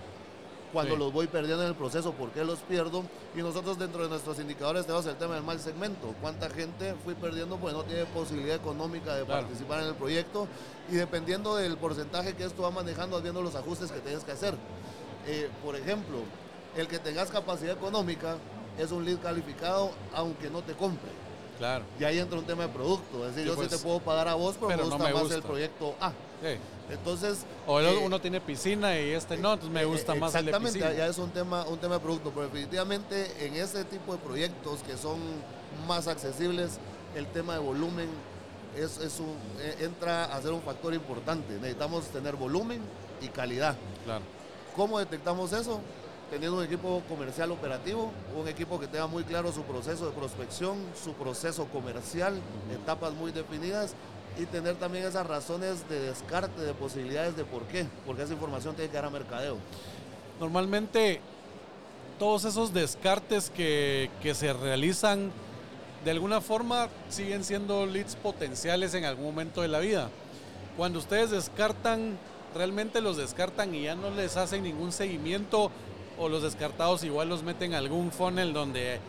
cuando 0.71 0.95
los 0.95 1.11
voy 1.11 1.27
perdiendo 1.27 1.63
en 1.63 1.69
el 1.69 1.75
proceso, 1.75 2.13
por 2.13 2.29
qué 2.31 2.43
los 2.43 2.59
pierdo. 2.59 3.03
Y 3.35 3.39
nosotros 3.39 3.77
dentro 3.79 4.03
de 4.03 4.09
nuestros 4.09 4.39
indicadores 4.39 4.85
tenemos 4.85 5.05
el 5.05 5.15
tema 5.15 5.35
del 5.35 5.43
mal 5.43 5.59
segmento. 5.59 6.13
¿Cuánta 6.21 6.49
gente 6.49 6.95
fui 7.03 7.15
perdiendo 7.15 7.57
pues 7.57 7.73
no 7.73 7.83
tiene 7.83 8.05
posibilidad 8.05 8.55
económica 8.55 9.15
de 9.15 9.25
participar 9.25 9.81
en 9.81 9.87
el 9.87 9.95
proyecto? 9.95 10.47
Y 10.89 10.95
dependiendo 10.95 11.55
del 11.55 11.77
porcentaje 11.77 12.35
que 12.35 12.43
esto 12.43 12.63
va 12.63 12.71
manejando, 12.71 13.21
viendo 13.21 13.41
los 13.41 13.55
ajustes 13.55 13.91
que 13.91 13.99
tienes 13.99 14.23
que 14.23 14.31
hacer. 14.31 14.55
Eh, 15.27 15.49
por 15.63 15.75
ejemplo, 15.75 16.19
el 16.77 16.87
que 16.87 16.99
tengas 16.99 17.29
capacidad 17.29 17.75
económica 17.75 18.37
es 18.77 18.91
un 18.91 19.05
lead 19.05 19.19
calificado 19.19 19.91
aunque 20.13 20.49
no 20.49 20.61
te 20.61 20.73
compre. 20.73 21.28
Claro. 21.59 21.83
Y 21.99 22.03
ahí 22.05 22.17
entra 22.17 22.39
un 22.39 22.45
tema 22.45 22.63
de 22.63 22.69
producto. 22.69 23.27
Es 23.27 23.35
decir, 23.35 23.45
yo 23.45 23.53
sí 23.53 23.67
pues, 23.67 23.69
te 23.69 23.77
puedo 23.77 23.99
pagar 23.99 24.29
a 24.29 24.33
vos, 24.33 24.55
pero, 24.55 24.69
me 24.69 24.83
gusta 24.89 25.13
más 25.13 25.31
el 25.31 25.43
proyecto 25.43 25.93
A. 25.99 26.13
Entonces. 26.89 27.45
O 27.67 27.79
eh, 27.79 27.97
uno 27.97 28.19
tiene 28.19 28.41
piscina 28.41 28.97
y 28.97 29.11
este 29.11 29.37
no, 29.37 29.53
entonces 29.53 29.73
me 29.73 29.85
gusta 29.85 30.15
más 30.15 30.33
el 30.35 30.45
de 30.45 30.51
piscina. 30.53 30.67
Exactamente, 30.69 30.97
ya 30.97 31.07
es 31.07 31.17
un 31.17 31.29
tema, 31.31 31.65
un 31.65 31.77
tema 31.77 31.95
de 31.95 31.99
producto. 31.99 32.31
Pero 32.31 32.47
definitivamente 32.47 33.45
en 33.45 33.55
ese 33.55 33.83
tipo 33.83 34.13
de 34.13 34.19
proyectos 34.19 34.81
que 34.83 34.97
son 34.97 35.19
más 35.85 36.07
accesibles, 36.07 36.79
el 37.13 37.27
tema 37.27 37.53
de 37.53 37.59
volumen 37.59 38.07
es, 38.77 38.97
es 38.99 39.19
un, 39.19 39.35
e, 39.59 39.83
entra 39.83 40.25
a 40.25 40.41
ser 40.41 40.51
un 40.51 40.61
factor 40.61 40.93
importante. 40.93 41.53
Necesitamos 41.55 42.05
tener 42.05 42.37
volumen 42.37 42.81
y 43.21 43.27
calidad. 43.27 43.75
Claro. 44.05 44.23
¿Cómo 44.77 44.97
detectamos 44.97 45.51
eso? 45.51 45.81
Teniendo 46.29 46.57
un 46.57 46.63
equipo 46.63 47.01
comercial 47.09 47.51
operativo, 47.51 48.11
un 48.39 48.47
equipo 48.47 48.79
que 48.79 48.87
tenga 48.87 49.07
muy 49.07 49.23
claro 49.23 49.51
su 49.51 49.63
proceso 49.63 50.05
de 50.05 50.11
prospección, 50.11 50.77
su 51.01 51.13
proceso 51.13 51.65
comercial, 51.65 52.39
etapas 52.73 53.13
muy 53.13 53.31
definidas 53.31 53.93
y 54.37 54.45
tener 54.45 54.75
también 54.75 55.05
esas 55.05 55.25
razones 55.25 55.87
de 55.89 55.99
descarte, 55.99 56.61
de 56.61 56.73
posibilidades 56.73 57.35
de 57.35 57.45
por 57.45 57.63
qué, 57.63 57.85
porque 58.05 58.23
esa 58.23 58.33
información 58.33 58.75
tiene 58.75 58.89
que 58.89 58.95
dar 58.95 59.05
a 59.05 59.09
mercadeo. 59.09 59.57
Normalmente 60.39 61.19
todos 62.19 62.45
esos 62.45 62.73
descartes 62.73 63.49
que, 63.49 64.09
que 64.21 64.35
se 64.35 64.53
realizan 64.53 65.31
de 66.05 66.11
alguna 66.11 66.41
forma 66.41 66.89
siguen 67.09 67.43
siendo 67.43 67.85
leads 67.85 68.15
potenciales 68.15 68.93
en 68.93 69.05
algún 69.05 69.25
momento 69.25 69.61
de 69.61 69.67
la 69.67 69.79
vida. 69.79 70.09
Cuando 70.77 70.99
ustedes 70.99 71.31
descartan, 71.31 72.17
realmente 72.55 73.01
los 73.01 73.17
descartan 73.17 73.75
y 73.75 73.83
ya 73.83 73.95
no 73.95 74.11
les 74.11 74.37
hacen 74.37 74.63
ningún 74.63 74.91
seguimiento 74.91 75.71
o 76.19 76.29
los 76.29 76.43
descartados 76.43 77.03
igual 77.03 77.29
los 77.29 77.43
meten 77.43 77.73
a 77.73 77.77
algún 77.77 78.11
funnel 78.11 78.53
donde 78.53 78.99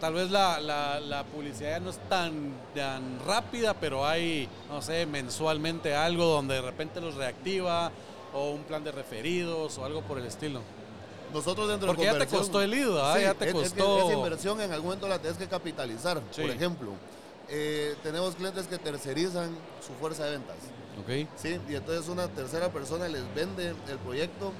tal 0.00 0.14
vez 0.14 0.30
la, 0.30 0.58
la, 0.60 1.24
publicidad 1.24 1.72
ya 1.72 1.80
no 1.80 1.90
es 1.90 1.98
tan, 2.08 2.54
tan 2.74 3.20
rápida, 3.26 3.74
pero 3.74 4.06
hay, 4.06 4.48
no 4.70 4.80
sé, 4.80 5.04
mensualmente 5.04 5.94
algo 5.94 6.24
donde 6.24 6.54
de 6.54 6.62
repente 6.62 7.00
los 7.02 7.16
reactiva 7.16 7.92
o 8.32 8.50
un 8.50 8.62
plan 8.62 8.82
de 8.82 8.92
referidos 8.92 9.76
o 9.76 9.84
algo 9.84 10.00
por 10.00 10.18
el 10.18 10.24
estilo. 10.24 10.62
Nosotros 11.34 11.68
dentro 11.68 11.88
Porque 11.88 12.04
ya 12.04 12.18
te 12.18 12.26
costó 12.26 12.62
el 12.62 12.72
IDA, 12.72 13.20
ya 13.20 13.34
te 13.34 13.52
costó. 13.52 14.08
esa 14.08 14.12
inversión 14.14 14.60
en 14.60 14.72
algún 14.72 14.86
momento 14.86 15.08
la 15.08 15.18
tienes 15.18 15.36
que 15.36 15.48
capitalizar. 15.48 16.20
Por 16.20 16.50
ejemplo, 16.50 16.92
Eh, 17.50 17.94
tenemos 18.02 18.34
clientes 18.36 18.66
que 18.66 18.78
tercerizan 18.78 19.54
su 19.86 19.92
fuerza 20.00 20.24
de 20.24 20.30
ventas. 20.30 20.56
Ok. 20.98 21.28
Sí, 21.36 21.60
y 21.68 21.74
entonces 21.74 22.08
una 22.08 22.26
tercera 22.28 22.70
persona 22.70 23.06
les 23.06 23.22
vende 23.34 23.68
el 23.68 23.98
proyecto 24.02 24.54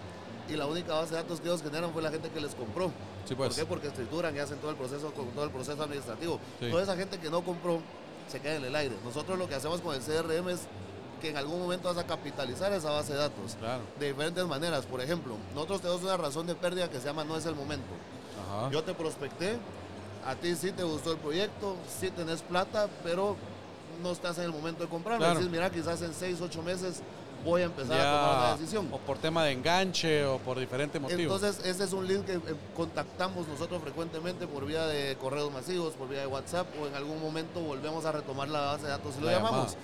y 0.48 0.56
la 0.56 0.66
única 0.66 0.94
base 0.94 1.10
de 1.14 1.22
datos 1.22 1.40
que 1.40 1.48
ellos 1.48 1.62
generan 1.62 1.92
fue 1.92 2.02
la 2.02 2.10
gente 2.10 2.28
que 2.30 2.40
les 2.40 2.54
compró. 2.54 2.90
Sí, 3.26 3.34
pues. 3.34 3.50
¿Por 3.50 3.56
qué? 3.56 3.66
Porque 3.66 3.86
escrituran 3.88 4.34
y 4.36 4.38
hacen 4.38 4.58
todo 4.58 4.70
el 4.70 4.76
proceso 4.76 5.12
con 5.12 5.28
todo 5.28 5.44
el 5.44 5.50
proceso 5.50 5.82
administrativo. 5.82 6.38
Sí. 6.60 6.70
Toda 6.70 6.82
esa 6.82 6.96
gente 6.96 7.18
que 7.18 7.30
no 7.30 7.42
compró 7.42 7.80
se 8.28 8.40
queda 8.40 8.56
en 8.56 8.64
el 8.64 8.76
aire. 8.76 8.94
Nosotros 9.04 9.38
lo 9.38 9.48
que 9.48 9.54
hacemos 9.54 9.80
con 9.80 9.94
el 9.94 10.00
CRM 10.02 10.48
es 10.50 10.60
que 11.20 11.30
en 11.30 11.36
algún 11.36 11.58
momento 11.60 11.88
vas 11.88 11.96
a 11.98 12.06
capitalizar 12.06 12.72
esa 12.72 12.90
base 12.90 13.12
de 13.12 13.18
datos 13.18 13.54
Claro. 13.58 13.82
de 13.98 14.08
diferentes 14.08 14.44
maneras. 14.46 14.84
Por 14.84 15.00
ejemplo, 15.00 15.36
nosotros 15.54 15.80
tenemos 15.80 16.02
una 16.02 16.16
razón 16.16 16.46
de 16.46 16.54
pérdida 16.54 16.90
que 16.90 16.98
se 17.00 17.06
llama 17.06 17.24
no 17.24 17.36
es 17.36 17.46
el 17.46 17.54
momento. 17.54 17.86
Ajá. 18.46 18.70
Yo 18.70 18.82
te 18.82 18.92
prospecté, 18.94 19.56
a 20.26 20.34
ti 20.34 20.54
sí 20.56 20.72
te 20.72 20.82
gustó 20.82 21.12
el 21.12 21.18
proyecto, 21.18 21.76
sí 22.00 22.10
tenés 22.10 22.42
plata, 22.42 22.88
pero 23.02 23.36
no 24.02 24.10
estás 24.12 24.36
en 24.38 24.44
el 24.44 24.50
momento 24.52 24.82
de 24.82 24.88
comprar. 24.90 25.18
Claro. 25.18 25.40
Mira, 25.50 25.70
quizás 25.70 26.02
en 26.02 26.12
6, 26.12 26.40
8 26.42 26.62
meses 26.62 27.00
voy 27.44 27.62
a 27.62 27.64
empezar 27.66 28.00
a 28.00 28.04
tomar 28.12 28.42
la 28.50 28.56
decisión. 28.56 28.88
o 28.92 28.98
por 28.98 29.18
tema 29.18 29.44
de 29.44 29.52
enganche 29.52 30.24
o 30.24 30.38
por 30.38 30.58
diferente 30.58 30.98
motivo. 30.98 31.34
Entonces, 31.34 31.64
ese 31.64 31.84
es 31.84 31.92
un 31.92 32.06
link 32.06 32.24
que 32.24 32.34
eh, 32.34 32.40
contactamos 32.74 33.46
nosotros 33.48 33.82
frecuentemente 33.82 34.46
por 34.46 34.64
vía 34.66 34.86
de 34.86 35.16
correos 35.16 35.52
masivos, 35.52 35.94
por 35.94 36.08
vía 36.08 36.20
de 36.20 36.26
WhatsApp 36.26 36.66
o 36.82 36.86
en 36.86 36.94
algún 36.94 37.20
momento 37.20 37.60
volvemos 37.60 38.04
a 38.04 38.12
retomar 38.12 38.48
la 38.48 38.60
base 38.60 38.84
de 38.84 38.90
datos 38.90 39.14
y 39.18 39.20
lo 39.20 39.26
La 39.26 39.32
llamamos. 39.32 39.72
llamada. 39.72 39.78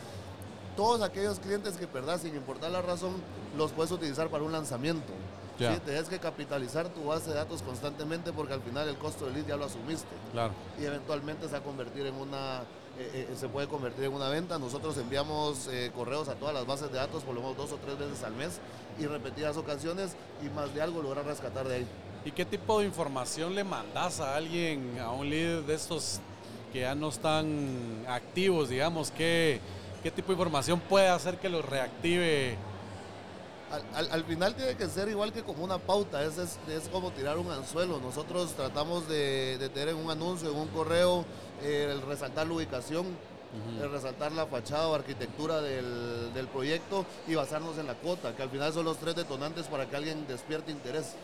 Todos 0.76 1.02
aquellos 1.02 1.38
clientes 1.40 1.76
que 1.76 1.86
perdás 1.86 2.22
sin 2.22 2.34
importar 2.34 2.70
la 2.70 2.80
razón, 2.80 3.12
los 3.56 3.72
puedes 3.72 3.90
utilizar 3.92 4.28
para 4.28 4.44
un 4.44 4.52
lanzamiento. 4.52 5.12
¿sí? 5.58 5.66
Tienes 5.84 6.08
que 6.08 6.18
capitalizar 6.18 6.88
tu 6.88 7.04
base 7.04 7.28
de 7.30 7.36
datos 7.36 7.60
constantemente 7.60 8.32
porque 8.32 8.54
al 8.54 8.62
final 8.62 8.88
el 8.88 8.96
costo 8.96 9.26
del 9.26 9.34
lead 9.34 9.46
ya 9.46 9.56
lo 9.56 9.66
asumiste 9.66 10.08
Claro. 10.32 10.54
y 10.80 10.84
eventualmente 10.86 11.46
se 11.46 11.52
va 11.52 11.58
a 11.58 11.62
convertir 11.62 12.06
en 12.06 12.14
una 12.14 12.62
eh, 12.98 13.28
eh, 13.30 13.36
se 13.36 13.48
puede 13.48 13.66
convertir 13.68 14.04
en 14.04 14.12
una 14.12 14.28
venta. 14.28 14.58
Nosotros 14.58 14.96
enviamos 14.98 15.68
eh, 15.68 15.90
correos 15.94 16.28
a 16.28 16.34
todas 16.34 16.54
las 16.54 16.66
bases 16.66 16.90
de 16.90 16.98
datos 16.98 17.22
por 17.22 17.34
lo 17.34 17.40
menos 17.40 17.56
dos 17.56 17.72
o 17.72 17.76
tres 17.76 17.98
veces 17.98 18.22
al 18.24 18.34
mes 18.34 18.60
y 18.98 19.06
repetidas 19.06 19.56
ocasiones 19.56 20.16
y 20.44 20.48
más 20.50 20.74
de 20.74 20.82
algo 20.82 21.02
lograr 21.02 21.24
rescatar 21.24 21.66
de 21.68 21.76
ahí. 21.76 21.86
¿Y 22.24 22.32
qué 22.32 22.44
tipo 22.44 22.80
de 22.80 22.86
información 22.86 23.54
le 23.54 23.64
mandas 23.64 24.20
a 24.20 24.36
alguien, 24.36 24.98
a 25.00 25.10
un 25.10 25.30
líder 25.30 25.62
de 25.62 25.74
estos 25.74 26.20
que 26.72 26.80
ya 26.80 26.94
no 26.94 27.08
están 27.08 28.04
activos, 28.06 28.68
digamos? 28.68 29.10
¿Qué, 29.10 29.60
qué 30.02 30.10
tipo 30.10 30.28
de 30.28 30.34
información 30.34 30.80
puede 30.80 31.08
hacer 31.08 31.38
que 31.38 31.48
los 31.48 31.64
reactive? 31.64 32.58
Al, 33.70 33.82
al- 33.94 34.10
al 34.12 34.24
final 34.24 34.54
tiene 34.54 34.74
que 34.76 34.88
ser 34.88 35.08
igual 35.08 35.32
que 35.32 35.42
como 35.42 35.62
una 35.62 35.78
pauta, 35.78 36.24
es, 36.24 36.38
es, 36.38 36.58
es 36.68 36.88
como 36.88 37.10
tirar 37.12 37.38
un 37.38 37.50
anzuelo. 37.50 38.00
Nosotros 38.00 38.52
tratamos 38.54 39.08
de, 39.08 39.58
de 39.58 39.68
tener 39.68 39.90
en 39.90 39.96
un 39.96 40.10
anuncio, 40.10 40.50
en 40.50 40.56
un 40.56 40.68
correo, 40.68 41.24
eh, 41.62 41.88
el 41.92 42.02
resaltar 42.02 42.46
la 42.48 42.54
ubicación, 42.54 43.06
el 43.82 43.90
resaltar 43.90 44.30
la 44.32 44.46
fachada 44.46 44.86
o 44.88 44.94
arquitectura 44.94 45.60
del, 45.60 46.32
del 46.34 46.46
proyecto 46.46 47.04
y 47.26 47.34
basarnos 47.34 47.78
en 47.78 47.86
la 47.88 47.94
cuota, 47.94 48.34
que 48.36 48.42
al 48.42 48.50
final 48.50 48.72
son 48.72 48.84
los 48.84 48.96
tres 48.98 49.16
detonantes 49.16 49.66
para 49.66 49.86
que 49.90 49.96
alguien 49.96 50.24
despierte 50.28 50.70
interés. 50.70 51.14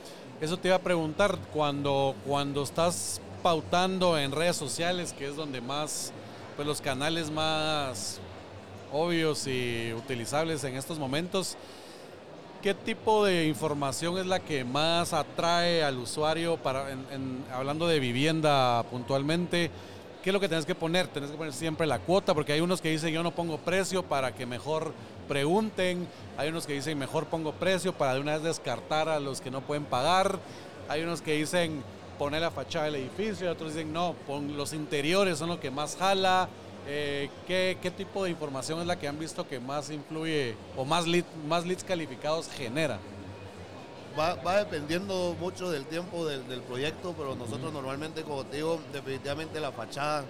Eso 0.41 0.57
te 0.57 0.69
iba 0.69 0.77
a 0.77 0.81
preguntar, 0.81 1.39
cuando, 1.53 2.15
cuando 2.27 2.63
estás 2.65 3.21
pautando 3.45 4.19
en 4.19 4.33
redes 4.33 4.57
sociales, 4.57 5.13
que 5.13 5.29
es 5.29 5.37
donde 5.37 5.61
más, 5.61 6.13
pues 6.57 6.67
los 6.67 6.81
canales 6.81 7.31
más 7.31 8.19
obvios 8.93 9.47
y 9.47 9.93
utilizables 9.95 10.65
en 10.65 10.77
estos 10.77 10.99
momentos, 10.99 11.57
¿qué 12.67 12.75
tipo 12.75 13.25
de 13.25 13.47
información 13.47 14.19
es 14.19 14.27
la 14.27 14.41
que 14.41 14.65
más 14.65 15.13
atrae 15.13 15.85
al 15.85 15.99
usuario 15.99 16.57
para, 16.57 16.87
hablando 17.53 17.87
de 17.87 18.01
vivienda 18.01 18.83
puntualmente? 18.91 19.71
¿Qué 20.21 20.31
es 20.31 20.35
lo 20.35 20.41
que 20.41 20.49
tenés 20.49 20.67
que 20.67 20.75
poner? 20.75 21.07
Tenés 21.07 21.31
que 21.31 21.37
poner 21.37 21.53
siempre 21.53 21.87
la 21.87 22.01
cuota, 22.01 22.35
porque 22.35 22.53
hay 22.53 22.61
unos 22.61 22.81
que 22.81 22.91
dicen 22.91 23.15
yo 23.15 23.23
no 23.23 23.31
pongo 23.31 23.59
precio 23.59 24.03
para 24.03 24.35
que 24.35 24.47
mejor 24.47 24.93
pregunten, 25.29 26.09
hay 26.37 26.49
unos 26.49 26.67
que 26.67 26.73
dicen 26.73 26.99
mejor 26.99 27.27
pongo 27.27 27.53
precio 27.53 27.93
para 27.93 28.15
de 28.15 28.21
una 28.21 28.33
vez 28.33 28.43
descartar 28.43 29.09
a 29.09 29.21
los 29.21 29.41
que 29.41 29.53
no 29.53 29.61
pueden 29.61 29.85
pagar, 29.85 30.41
hay 30.89 31.05
unos 31.05 31.23
que 31.23 31.35
dicen 31.35 31.85
poner 32.19 32.41
la 32.41 32.51
fachada 32.51 32.87
del 32.87 32.97
edificio, 32.97 33.49
otros 33.49 33.75
dicen 33.75 33.93
no, 33.93 34.17
pon 34.27 34.57
los 34.57 34.73
interiores 34.73 35.39
son 35.39 35.51
lo 35.51 35.61
que 35.61 35.71
más 35.71 35.95
jala. 35.95 36.49
Eh, 36.89 37.29
¿qué, 37.47 37.79
qué 37.83 37.91
tipo 37.91 38.23
de 38.25 38.31
información 38.31 38.81
es 38.81 38.87
la 38.87 38.97
que 38.99 39.09
han 39.09 39.19
visto 39.19 39.47
que 39.47 39.59
más 39.59 39.91
influye 39.91 40.55
o 40.77 40.85
más, 40.85 41.07
lead- 41.07 41.25
más 41.49 41.67
leads 41.67 41.83
calificados 41.83 42.49
genera? 42.49 42.99
Va, 44.19 44.35
va 44.37 44.59
dependiendo 44.59 45.35
mucho 45.41 45.71
del 45.71 45.85
tiempo 45.87 46.25
del, 46.27 46.47
del 46.49 46.61
proyecto, 46.61 47.15
pero 47.19 47.35
nosotros 47.35 47.73
normalmente, 47.73 48.23
como 48.23 48.45
te 48.45 48.57
digo, 48.57 48.81
definitivamente 48.93 49.61
la 49.61 49.73
fachada, 49.73 50.25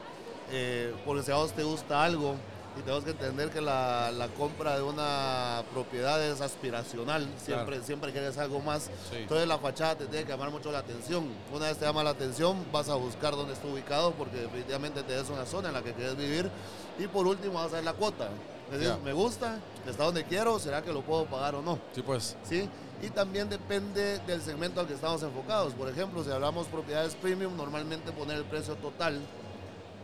eh, 0.51 0.93
porque 1.05 1.23
si 1.23 1.31
a 1.31 1.37
vos 1.37 1.53
te 1.53 1.63
gusta 1.63 2.03
algo 2.03 2.37
y 2.77 2.81
tenemos 2.81 3.05
que 3.05 3.11
entender 3.11 3.51
que 3.51 3.61
la, 3.61 4.11
la 4.13 4.29
compra 4.29 4.77
de 4.77 4.83
una 4.83 5.63
propiedad 5.73 6.23
es 6.23 6.41
aspiracional, 6.41 7.27
siempre, 7.39 7.83
siempre 7.83 8.13
quieres 8.13 8.37
algo 8.39 8.61
más. 8.61 8.85
Sí. 9.11 9.17
Entonces 9.19 9.49
la 9.49 9.59
fachada 9.59 9.97
te 9.97 10.07
tiene 10.07 10.25
que 10.25 10.33
llamar 10.33 10.51
mucho 10.51 10.71
la 10.71 10.79
atención. 10.79 11.27
Una 11.53 11.67
vez 11.67 11.79
te 11.79 11.87
llama 11.87 12.05
la 12.05 12.11
atención, 12.11 12.65
vas 12.73 12.89
a 12.89 12.95
buscar 12.95 13.35
dónde 13.35 13.55
está 13.55 13.67
ubicado, 13.67 14.13
porque 14.13 14.37
definitivamente 14.37 15.03
te 15.03 15.15
des 15.15 15.29
una 15.31 15.47
zona 15.47 15.69
en 15.69 15.75
la 15.75 15.83
que 15.83 15.93
quieres 15.93 16.17
vivir. 16.17 16.51
Y 16.99 17.07
por 17.07 17.27
último 17.27 17.55
vas 17.55 17.73
a 17.73 17.77
ver 17.77 17.85
la 17.85 17.95
cuota. 17.95 18.29
Es 18.73 18.81
decir, 18.81 18.97
me 19.05 19.13
gusta, 19.13 19.61
está 19.87 20.05
donde 20.05 20.25
quiero, 20.25 20.59
¿será 20.59 20.83
que 20.83 20.93
lo 20.93 21.03
puedo 21.03 21.25
pagar 21.27 21.55
o 21.55 21.63
no? 21.63 21.79
Sí, 21.95 22.03
pues. 22.03 22.37
¿sí? 22.43 22.69
Y 23.01 23.11
también 23.11 23.49
depende 23.49 24.19
del 24.21 24.43
segmento 24.43 24.81
al 24.81 24.87
que 24.87 24.95
estamos 24.95 25.23
enfocados. 25.23 25.73
Por 25.75 25.89
ejemplo, 25.89 26.25
si 26.25 26.31
hablamos 26.31 26.67
propiedades 26.67 27.15
premium, 27.15 27.57
normalmente 27.57 28.11
poner 28.11 28.39
el 28.39 28.45
precio 28.45 28.75
total 28.77 29.21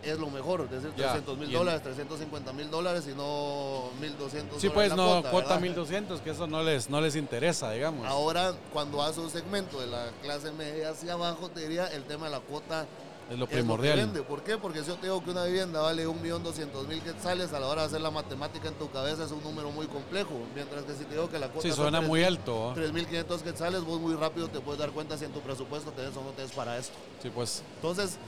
es 0.02 0.18
lo 0.18 0.28
mejor, 0.30 0.62
es 0.62 0.70
decir, 0.70 0.90
Ya, 0.96 1.12
300 1.12 1.38
mil 1.38 1.52
dólares, 1.52 1.82
350 1.82 2.52
mil 2.52 2.70
dólares 2.70 3.08
y 3.10 3.14
no 3.14 3.90
1200 4.00 4.60
Sí, 4.60 4.68
pues 4.68 4.94
no, 4.94 5.06
cuota, 5.06 5.30
cuota, 5.30 5.48
¿verdad? 5.48 5.62
1200, 5.62 6.20
que 6.20 6.30
eso 6.30 6.46
no 6.46 6.62
les, 6.62 6.90
no 6.90 7.00
les 7.00 7.16
interesa, 7.16 7.70
digamos. 7.70 8.06
Ahora, 8.06 8.54
cuando 8.72 9.02
haces 9.02 9.18
un 9.18 9.30
segmento 9.30 9.80
de 9.80 9.86
la 9.86 10.10
clase 10.22 10.52
media 10.52 10.90
hacia 10.90 11.14
abajo, 11.14 11.48
te 11.48 11.60
diría 11.60 11.86
el 11.88 12.04
tema 12.04 12.26
de 12.26 12.32
la 12.32 12.40
cuota 12.40 12.86
es 13.30 13.38
lo 13.38 13.44
es 13.44 13.50
primordial. 13.50 13.98
que 13.98 14.04
vende. 14.04 14.22
¿Por 14.22 14.42
qué? 14.42 14.58
Porque 14.58 14.80
si 14.80 14.88
yo 14.88 14.96
te 14.96 15.06
digo 15.06 15.22
que 15.24 15.30
una 15.30 15.44
vivienda 15.44 15.80
vale 15.80 16.06
1.200.000 16.06 17.02
quetzales, 17.02 17.52
a 17.52 17.60
la 17.60 17.66
hora 17.66 17.82
de 17.82 17.86
hacer 17.88 18.00
la 18.00 18.10
matemática 18.10 18.68
en 18.68 18.74
tu 18.74 18.90
cabeza 18.90 19.24
es 19.24 19.30
un 19.30 19.42
número 19.42 19.70
muy 19.70 19.86
complejo. 19.86 20.34
Mientras 20.54 20.84
que 20.84 20.94
si 20.94 21.04
te 21.04 21.14
digo 21.14 21.30
que 21.30 21.38
la 21.38 21.48
cuota 21.48 21.68
sí, 21.68 21.74
suena 21.74 22.00
3.000 22.00 22.06
muy 22.06 22.24
alto. 22.24 22.70
¿ah? 22.70 22.74
3.500 22.76 23.40
quetzales, 23.40 23.84
vos 23.84 24.00
muy 24.00 24.14
rápido 24.14 24.48
te 24.48 24.60
puedes 24.60 24.80
dar 24.80 24.90
cuenta 24.90 25.16
si 25.16 25.24
en 25.24 25.32
tu 25.32 25.40
presupuesto 25.40 25.90
tenés 25.92 26.16
o 26.16 26.22
no 26.22 26.30
tenés 26.30 26.52
para 26.52 26.76
esto. 26.76 26.94
Sí, 27.22 27.30
pues. 27.30 27.62
Entonces, 27.76 28.18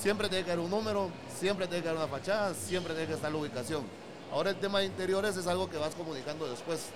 siempre 0.00 0.28
tiene 0.28 0.44
que 0.44 0.52
haber 0.52 0.64
un 0.64 0.70
número, 0.70 1.10
siempre 1.38 1.66
tiene 1.66 1.82
que 1.82 1.88
haber 1.90 2.02
una 2.02 2.10
fachada, 2.10 2.54
siempre 2.54 2.94
tiene 2.94 3.08
que 3.08 3.14
estar 3.14 3.30
la 3.30 3.38
ubicación. 3.38 3.84
Ahora 4.32 4.50
el 4.50 4.56
tema 4.56 4.78
de 4.78 4.86
interiores 4.86 5.36
es 5.36 5.46
algo 5.46 5.68
que 5.68 5.76
vas 5.76 5.94
comunicando 5.94 6.48
después, 6.48 6.86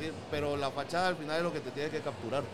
¿sí? 0.00 0.10
pero 0.30 0.56
la 0.56 0.70
fachada 0.70 1.08
al 1.08 1.16
final 1.16 1.36
es 1.38 1.42
lo 1.42 1.52
que 1.52 1.60
te 1.60 1.70
tiene 1.70 1.90
que 1.90 2.00
capturar. 2.00 2.44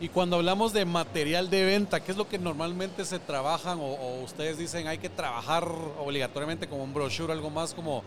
Y 0.00 0.08
cuando 0.08 0.36
hablamos 0.36 0.72
de 0.72 0.84
material 0.84 1.50
de 1.50 1.64
venta, 1.64 2.00
¿qué 2.00 2.12
es 2.12 2.18
lo 2.18 2.28
que 2.28 2.38
normalmente 2.38 3.04
se 3.04 3.18
trabajan 3.18 3.78
o, 3.78 3.84
o 3.84 4.22
ustedes 4.22 4.58
dicen 4.58 4.88
hay 4.88 4.98
que 4.98 5.08
trabajar 5.08 5.66
obligatoriamente 5.98 6.68
como 6.68 6.84
un 6.84 6.92
brochure, 6.92 7.32
algo 7.32 7.50
más 7.50 7.74
como 7.74 8.02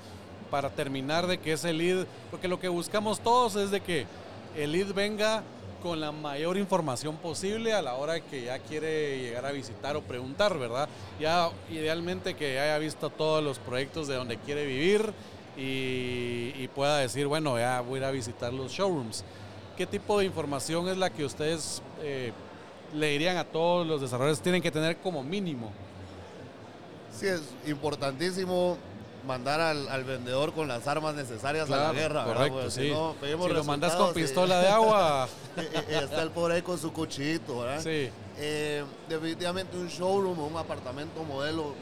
para 0.51 0.69
terminar 0.69 1.25
de 1.25 1.39
que 1.39 1.53
ese 1.53 1.73
lead, 1.73 2.05
porque 2.29 2.47
lo 2.47 2.59
que 2.59 2.67
buscamos 2.67 3.19
todos 3.19 3.55
es 3.55 3.71
de 3.71 3.81
que 3.81 4.05
el 4.55 4.71
lead 4.71 4.93
venga 4.93 5.43
con 5.83 5.99
la 5.99 6.13
mayor 6.13 6.55
información 6.57 7.17
posible 7.17 7.73
a 7.73 7.81
la 7.81 7.95
hora 7.95 8.21
que 8.21 8.45
ya 8.45 8.57
quiere 8.59 9.19
llegar 9.19 9.45
a 9.45 9.51
visitar 9.51 9.97
o 9.97 10.01
preguntar, 10.01 10.57
¿verdad? 10.57 10.87
Ya 11.19 11.49
idealmente 11.69 12.35
que 12.35 12.57
haya 12.57 12.77
visto 12.77 13.09
todos 13.09 13.43
los 13.43 13.59
proyectos 13.59 14.07
de 14.07 14.15
donde 14.15 14.37
quiere 14.37 14.65
vivir 14.65 15.13
y, 15.57 16.53
y 16.55 16.69
pueda 16.73 16.99
decir, 16.99 17.27
bueno, 17.27 17.59
ya 17.59 17.81
voy 17.81 17.95
a 17.95 17.97
ir 17.97 18.05
a 18.05 18.11
visitar 18.11 18.53
los 18.53 18.71
showrooms. 18.71 19.25
¿Qué 19.75 19.85
tipo 19.85 20.17
de 20.19 20.25
información 20.25 20.87
es 20.87 20.95
la 20.95 21.09
que 21.09 21.25
ustedes 21.25 21.81
eh, 22.01 22.31
le 22.95 23.07
dirían 23.09 23.35
a 23.35 23.43
todos 23.43 23.85
los 23.85 23.99
desarrolladores 23.99 24.39
tienen 24.39 24.61
que 24.61 24.71
tener 24.71 24.97
como 24.97 25.21
mínimo? 25.21 25.69
Sí, 27.11 27.27
es 27.27 27.41
importantísimo 27.67 28.77
mandar 29.25 29.61
al, 29.61 29.87
al 29.89 30.03
vendedor 30.03 30.53
con 30.53 30.67
las 30.67 30.87
armas 30.87 31.15
necesarias 31.15 31.69
a 31.71 31.77
la 31.77 31.93
guerra. 31.93 32.25
¿verdad? 32.25 32.33
correcto, 32.35 32.55
Porque 32.57 32.71
sí. 32.71 32.81
Si, 32.87 32.91
no, 32.91 33.15
pedimos 33.21 33.47
si 33.47 33.53
lo 33.53 33.63
mandas 33.63 33.95
con 33.95 34.13
pistola 34.13 34.59
de 34.59 34.67
agua, 34.79 35.27
está 35.89 36.21
el 36.21 36.31
pobre 36.31 36.55
ahí 36.55 36.61
con 36.61 36.77
su 36.77 36.91
cuchillito, 36.91 37.59
¿verdad? 37.59 37.81
sí, 37.81 38.09
Eh, 38.37 38.83
definitivamente 39.07 39.77
un 39.77 39.87
showroom 39.87 40.39
o 40.39 40.47
un 40.47 40.57
apartamento 40.57 41.23
modelo 41.23 41.73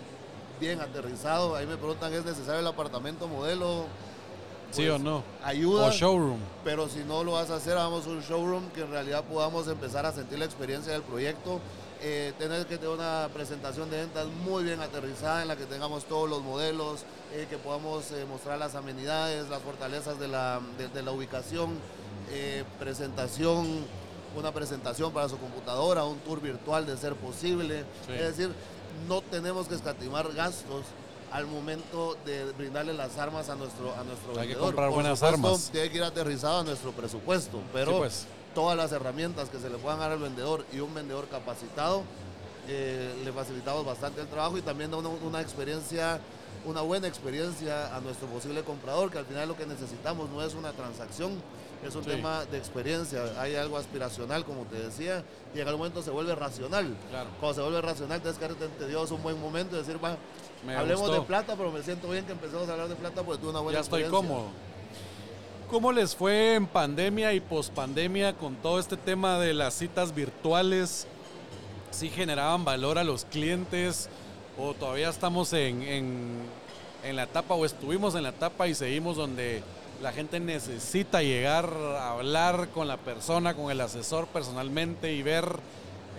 bien 0.59 0.79
aterrizado. 0.81 1.55
Ahí 1.55 1.65
me 1.65 1.77
preguntan, 1.77 2.13
¿es 2.13 2.23
necesario 2.25 2.59
el 2.59 2.67
apartamento 2.67 3.27
modelo? 3.27 3.85
sí 4.69 4.83
Pues, 4.85 4.91
o 4.91 4.99
no. 4.99 5.23
Ayuda, 5.43 5.87
O 5.87 5.91
showroom. 5.91 6.39
pero 6.63 6.87
si 6.89 6.99
no 6.99 7.23
lo 7.23 7.31
vas 7.33 7.49
a 7.49 7.55
hacer, 7.55 7.77
hagamos 7.77 8.05
un 8.05 8.21
showroom 8.21 8.69
que 8.69 8.81
en 8.81 8.91
realidad 8.91 9.23
podamos 9.23 9.67
empezar 9.67 10.05
a 10.05 10.11
sentir 10.11 10.37
la 10.39 10.45
experiencia 10.45 10.93
del 10.93 11.01
proyecto. 11.01 11.59
Eh, 12.03 12.33
tener 12.39 12.65
que 12.65 12.77
tener 12.77 12.95
una 12.95 13.29
presentación 13.31 13.89
de 13.91 13.97
ventas 13.97 14.25
muy 14.43 14.63
bien 14.63 14.81
aterrizada 14.81 15.43
en 15.43 15.47
la 15.47 15.55
que 15.55 15.65
tengamos 15.65 16.05
todos 16.05 16.27
los 16.27 16.41
modelos, 16.41 17.01
eh, 17.31 17.45
que 17.47 17.57
podamos 17.57 18.09
eh, 18.11 18.25
mostrar 18.27 18.57
las 18.57 18.73
amenidades, 18.73 19.47
las 19.49 19.61
fortalezas 19.61 20.19
de 20.19 20.27
la, 20.27 20.59
de- 20.79 20.87
de 20.87 21.03
la 21.03 21.11
ubicación, 21.11 21.77
presentación, 22.79 23.85
una 24.35 24.51
presentación 24.51 25.11
para 25.11 25.29
su 25.29 25.37
computadora, 25.37 26.03
un 26.05 26.17
tour 26.19 26.41
virtual 26.41 26.85
de 26.85 26.97
ser 26.97 27.13
posible. 27.15 27.83
Sí. 28.07 28.13
Es 28.13 28.35
decir, 28.37 28.51
no 29.07 29.21
tenemos 29.21 29.67
que 29.67 29.75
escatimar 29.75 30.31
gastos 30.33 30.85
al 31.31 31.45
momento 31.47 32.17
de 32.25 32.45
brindarle 32.53 32.93
las 32.93 33.17
armas 33.17 33.49
a 33.49 33.55
nuestro, 33.55 33.93
a 33.95 34.03
nuestro 34.03 34.39
Hay 34.39 34.47
que 34.49 34.55
comprar 34.55 34.87
Por 34.89 34.95
buenas 34.95 35.19
supuesto, 35.19 35.47
armas. 35.47 35.69
Tiene 35.71 35.89
que 35.89 35.97
ir 35.97 36.03
aterrizado 36.03 36.59
a 36.59 36.63
nuestro 36.63 36.91
presupuesto, 36.91 37.59
pero 37.71 37.91
Sí, 37.91 37.97
pues. 37.99 38.25
Todas 38.53 38.77
las 38.77 38.91
herramientas 38.91 39.49
que 39.49 39.59
se 39.59 39.69
le 39.69 39.77
puedan 39.77 39.99
dar 39.99 40.11
al 40.11 40.19
vendedor 40.19 40.65
y 40.73 40.79
un 40.79 40.93
vendedor 40.93 41.27
capacitado, 41.27 42.03
eh, 42.67 43.13
le 43.23 43.31
facilitamos 43.31 43.85
bastante 43.85 44.21
el 44.21 44.27
trabajo 44.27 44.57
y 44.57 44.61
también 44.61 44.91
da 44.91 44.97
una, 44.97 45.09
una 45.09 45.41
experiencia, 45.41 46.19
una 46.65 46.81
buena 46.81 47.07
experiencia 47.07 47.95
a 47.95 47.99
nuestro 48.01 48.27
posible 48.27 48.63
comprador, 48.63 49.09
que 49.11 49.17
al 49.17 49.25
final 49.25 49.47
lo 49.47 49.57
que 49.57 49.65
necesitamos 49.65 50.29
no 50.29 50.43
es 50.43 50.53
una 50.53 50.71
transacción, 50.73 51.31
es 51.85 51.95
un 51.95 52.03
Sí. 52.03 52.11
tema 52.11 52.45
de 52.45 52.57
experiencia, 52.59 53.23
hay 53.39 53.55
algo 53.55 53.77
aspiracional, 53.77 54.45
como 54.45 54.63
te 54.65 54.75
decía, 54.75 55.23
y 55.55 55.59
en 55.59 55.67
algún 55.67 55.79
momento 55.79 56.03
se 56.03 56.11
vuelve 56.11 56.35
racional. 56.35 56.95
Claro. 57.09 57.29
Cuando 57.39 57.55
se 57.55 57.61
vuelve 57.61 57.81
racional, 57.81 58.21
tienes 58.21 58.37
que 58.37 58.47
darte 58.47 58.67
te 58.67 58.87
dio 58.87 59.01
un 59.03 59.23
buen 59.23 59.39
momento 59.41 59.75
de 59.75 59.81
decir, 59.81 59.97
va, 60.03 60.15
hablemos 60.77 61.01
gustó. 61.07 61.15
de 61.15 61.21
plata, 61.21 61.55
pero 61.55 61.71
me 61.71 61.81
siento 61.81 62.07
bien 62.09 62.25
que 62.25 62.33
empecemos 62.33 62.69
a 62.69 62.73
hablar 62.73 62.87
de 62.89 62.95
plata 62.95 63.23
porque 63.23 63.41
tuve 63.41 63.49
una 63.49 63.61
buena 63.61 63.79
Ya 63.79 63.83
estoy 63.83 64.01
experiencia. 64.01 64.29
cómodo. 64.29 64.49
¿Cómo 65.71 65.93
les 65.93 66.15
fue 66.15 66.55
en 66.55 66.67
pandemia 66.67 67.33
y 67.33 67.39
pospandemia 67.39 68.33
con 68.33 68.55
todo 68.55 68.77
este 68.79 68.97
tema 68.97 69.39
de 69.39 69.53
las 69.53 69.73
citas 69.73 70.13
virtuales? 70.13 71.07
¿Sí 71.91 72.09
generaban 72.09 72.65
valor 72.65 72.97
a 72.97 73.03
los 73.05 73.23
clientes 73.25 74.09
o 74.59 74.73
todavía 74.73 75.09
estamos 75.09 75.53
en, 75.53 75.81
en- 75.83 76.61
la 77.15 77.23
etapa 77.23 77.55
o 77.55 77.65
estuvimos 77.65 78.13
en 78.15 78.23
la 78.23 78.29
etapa 78.29 78.67
y 78.67 78.75
seguimos 78.75 79.15
donde 79.17 79.63
la 80.03 80.11
gente 80.11 80.39
necesita 80.39 81.23
llegar 81.23 81.73
a 81.97 82.11
hablar 82.11 82.67
con 82.73 82.87
la 82.87 82.97
persona, 82.97 83.55
con 83.55 83.71
el 83.71 83.81
asesor 83.81 84.27
personalmente 84.27 85.13
y 85.13 85.23
ver 85.23 85.45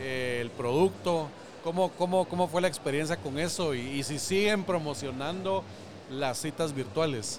eh, 0.00 0.38
el 0.40 0.50
producto? 0.50 1.28
¿Cómo, 1.62 1.90
cómo, 1.92 2.25
¿Cómo 2.25 2.49
fue 2.49 2.62
la 2.62 2.68
experiencia 2.68 3.16
con 3.16 3.38
eso? 3.38 3.75
Y 3.75 4.02
si 4.02 4.18
siguen 4.18 4.64
promocionando 4.64 5.62
las 6.11 6.38
citas 6.38 6.75
virtuales. 6.75 7.38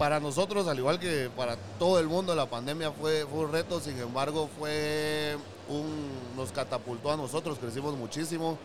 Para 0.00 0.18
nosotros, 0.18 0.66
al 0.66 0.78
igual 0.78 0.98
que 0.98 1.28
para 1.36 1.56
todo 1.78 1.98
el 1.98 2.06
mundo, 2.06 2.34
la 2.34 2.46
pandemia 2.46 2.90
fue, 2.90 3.26
fue 3.30 3.40
un 3.40 3.52
reto, 3.52 3.80
sin 3.80 3.98
embargo, 3.98 4.48
fue 4.58 5.36
un, 5.68 6.08
nos 6.34 6.52
catapultó 6.52 7.12
a 7.12 7.18
nosotros, 7.18 7.58
crecimos 7.58 7.94
muchísimo. 7.98 8.56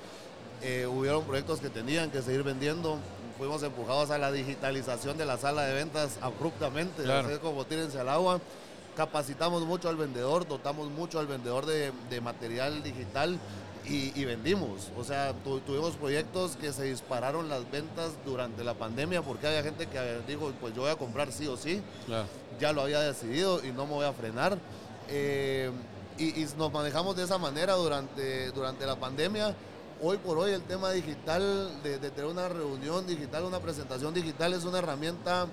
Eh, 0.62 0.86
hubieron 0.90 1.26
proyectos 1.26 1.60
que 1.60 1.70
tenían 1.70 2.10
que 2.10 2.22
seguir 2.22 2.44
vendiendo. 2.44 3.00
Fuimos 3.38 3.62
empujados 3.64 4.12
a 4.12 4.18
la 4.18 4.32
digitalización 4.32 5.18
de 5.18 5.26
la 5.26 5.38
sala 5.38 5.64
de 5.64 5.74
ventas 5.74 6.18
abruptamente, 6.22 7.04
Claro. 7.04 7.28
así 7.28 7.38
como 7.40 7.66
tírense 7.66 8.00
al 8.00 8.08
agua. 8.08 8.40
Capacitamos 8.96 9.64
mucho 9.64 9.90
al 9.90 9.98
vendedor, 9.98 10.48
dotamos 10.48 10.90
mucho 10.90 11.20
al 11.20 11.28
vendedor 11.28 11.66
de, 11.66 11.92
de 12.10 12.22
material 12.22 12.82
digital 12.82 13.38
y, 13.88 14.12
y 14.20 14.26
vendimos. 14.26 14.90
O 14.98 15.04
sea, 15.04 15.34
tu- 15.44 15.60
tuvimos 15.62 15.96
proyectos 15.96 16.56
que 16.56 16.72
se 16.74 16.84
dispararon 16.84 17.50
las 17.50 17.70
ventas 17.72 18.12
durante 18.26 18.64
la 18.64 18.74
pandemia 18.74 19.22
porque 19.22 19.48
había 19.48 19.64
gente 19.64 19.88
que 19.88 20.20
dijo, 20.28 20.52
pues 20.60 20.74
yo 20.76 20.82
voy 20.84 20.92
a 20.92 20.96
comprar 20.96 21.32
sí 21.32 21.48
o 21.48 21.58
sí 21.58 21.82
Claro. 22.06 22.28
ya 22.60 22.72
lo 22.74 22.82
había 22.82 23.00
decidido 23.02 23.64
y 23.66 23.72
no 23.72 23.86
me 23.86 23.94
voy 23.94 24.06
a 24.06 24.14
frenar. 24.14 24.58
Eh, 25.10 25.70
y, 26.18 26.42
y 26.42 26.48
nos 26.58 26.72
manejamos 26.72 27.16
de 27.16 27.24
esa 27.24 27.38
manera 27.38 27.74
durante, 27.74 28.52
durante 28.52 28.86
la 28.86 28.96
pandemia. 28.96 29.54
Hoy 30.02 30.18
por 30.18 30.38
hoy 30.38 30.52
el 30.52 30.62
tema 30.64 30.92
digital, 30.92 31.82
de, 31.84 32.00
de 32.00 32.10
tener 32.12 32.30
una 32.30 32.50
reunión 32.50 33.06
digital, 33.08 33.44
una 33.46 33.60
presentación 33.60 34.14
digital, 34.14 34.54
es 34.54 34.64
una 34.66 34.80
herramienta 34.80 35.48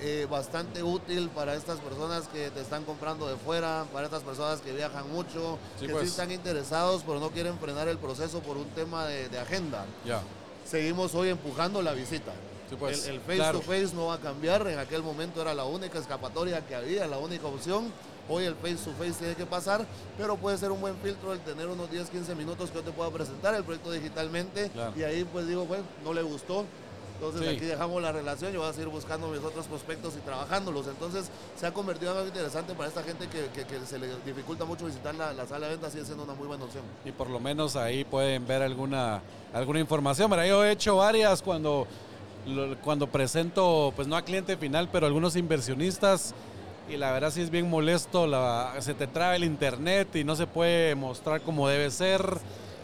eh, 0.00 0.26
bastante 0.30 0.82
útil 0.82 1.28
para 1.30 1.54
estas 1.54 1.78
personas 1.80 2.28
que 2.28 2.50
te 2.50 2.60
están 2.60 2.84
comprando 2.84 3.26
de 3.28 3.36
fuera, 3.36 3.84
para 3.92 4.06
estas 4.06 4.22
personas 4.22 4.60
que 4.60 4.72
viajan 4.72 5.10
mucho, 5.12 5.58
Sí, 5.80 5.86
que 5.86 5.92
pues. 5.92 6.04
sí 6.04 6.10
están 6.10 6.30
interesados, 6.30 7.02
pero 7.06 7.18
no 7.20 7.30
quieren 7.30 7.58
frenar 7.58 7.88
el 7.88 7.98
proceso 7.98 8.40
por 8.40 8.56
un 8.56 8.68
tema 8.70 9.06
de, 9.06 9.28
de 9.28 9.38
agenda. 9.38 9.84
Ya. 10.04 10.20
Seguimos 10.64 11.14
hoy 11.14 11.30
empujando 11.30 11.82
la 11.82 11.92
visita. 11.92 12.32
Sí, 12.70 12.76
pues, 12.78 13.06
el, 13.06 13.14
el 13.14 13.20
face 13.20 13.36
claro. 13.36 13.58
to 13.60 13.64
face 13.64 13.94
no 13.94 14.06
va 14.06 14.14
a 14.14 14.18
cambiar. 14.20 14.66
En 14.68 14.78
aquel 14.78 15.02
momento 15.02 15.40
era 15.40 15.54
la 15.54 15.64
única 15.64 15.98
escapatoria 15.98 16.66
que 16.66 16.74
había, 16.74 17.06
la 17.06 17.18
única 17.18 17.46
opción. 17.46 17.90
Hoy 18.28 18.44
el 18.44 18.54
face 18.56 18.76
to 18.84 18.92
face 18.98 19.14
tiene 19.14 19.34
que 19.34 19.46
pasar, 19.46 19.86
pero 20.18 20.36
puede 20.36 20.58
ser 20.58 20.70
un 20.70 20.82
buen 20.82 20.94
filtro 20.98 21.32
el 21.32 21.40
tener 21.40 21.66
unos 21.66 21.90
10, 21.90 22.10
15 22.10 22.34
minutos 22.34 22.68
que 22.70 22.76
yo 22.76 22.82
te 22.82 22.90
pueda 22.92 23.10
presentar 23.10 23.54
el 23.54 23.64
proyecto 23.64 23.90
digitalmente. 23.90 24.68
Claro. 24.68 24.92
Y 24.94 25.02
ahí 25.02 25.24
pues 25.24 25.46
digo, 25.48 25.64
bueno, 25.64 25.84
no 26.04 26.12
le 26.12 26.20
gustó. 26.20 26.66
Entonces 27.20 27.42
Sí. 27.48 27.56
aquí 27.56 27.64
dejamos 27.64 28.00
la 28.00 28.12
relación, 28.12 28.52
yo 28.52 28.60
voy 28.60 28.68
a 28.70 28.72
seguir 28.72 28.88
buscando 28.88 29.26
mis 29.28 29.42
otros 29.42 29.66
prospectos 29.66 30.14
y 30.16 30.20
trabajándolos. 30.20 30.86
Entonces 30.86 31.28
se 31.58 31.66
ha 31.66 31.72
convertido 31.74 32.12
en 32.12 32.18
algo 32.18 32.28
interesante 32.28 32.74
para 32.74 32.88
esta 32.88 33.02
gente 33.02 33.26
que, 33.28 33.46
que- 33.52 33.66
que 33.66 33.84
se 33.86 33.98
le 33.98 34.08
dificulta 34.24 34.64
mucho 34.64 34.86
visitar 34.86 35.14
la, 35.16 35.32
la 35.32 35.44
sala 35.46 35.66
de 35.66 35.72
ventas, 35.72 35.92
sigue 35.92 36.04
siendo 36.04 36.22
una 36.22 36.34
muy 36.34 36.46
buena 36.46 36.64
opción. 36.64 36.84
Y 37.04 37.10
por 37.10 37.28
lo 37.28 37.40
menos 37.40 37.74
ahí 37.74 38.04
pueden 38.04 38.46
ver 38.46 38.62
alguna, 38.62 39.20
alguna 39.52 39.80
información. 39.80 40.30
Mira, 40.30 40.46
yo 40.46 40.64
he 40.64 40.70
hecho 40.70 40.96
varias 40.96 41.42
cuando, 41.42 41.88
cuando 42.84 43.08
presento, 43.08 43.92
pues 43.96 44.06
no 44.06 44.16
a 44.16 44.22
cliente 44.22 44.56
final, 44.56 44.88
pero 44.90 45.06
a 45.06 45.08
algunos 45.08 45.34
inversionistas. 45.36 46.34
Y 46.88 46.96
la 46.96 47.10
verdad 47.12 47.30
sí 47.32 47.42
es 47.42 47.50
bien 47.50 47.68
molesto, 47.68 48.26
la- 48.28 48.74
se 48.78 48.94
te 48.94 49.06
traba 49.08 49.34
el 49.36 49.42
internet 49.44 50.14
y 50.14 50.22
no 50.24 50.36
se 50.36 50.46
puede 50.46 50.94
mostrar 50.94 51.40
como 51.42 51.68
debe 51.68 51.90
ser. 51.90 52.24
No- 52.24 52.38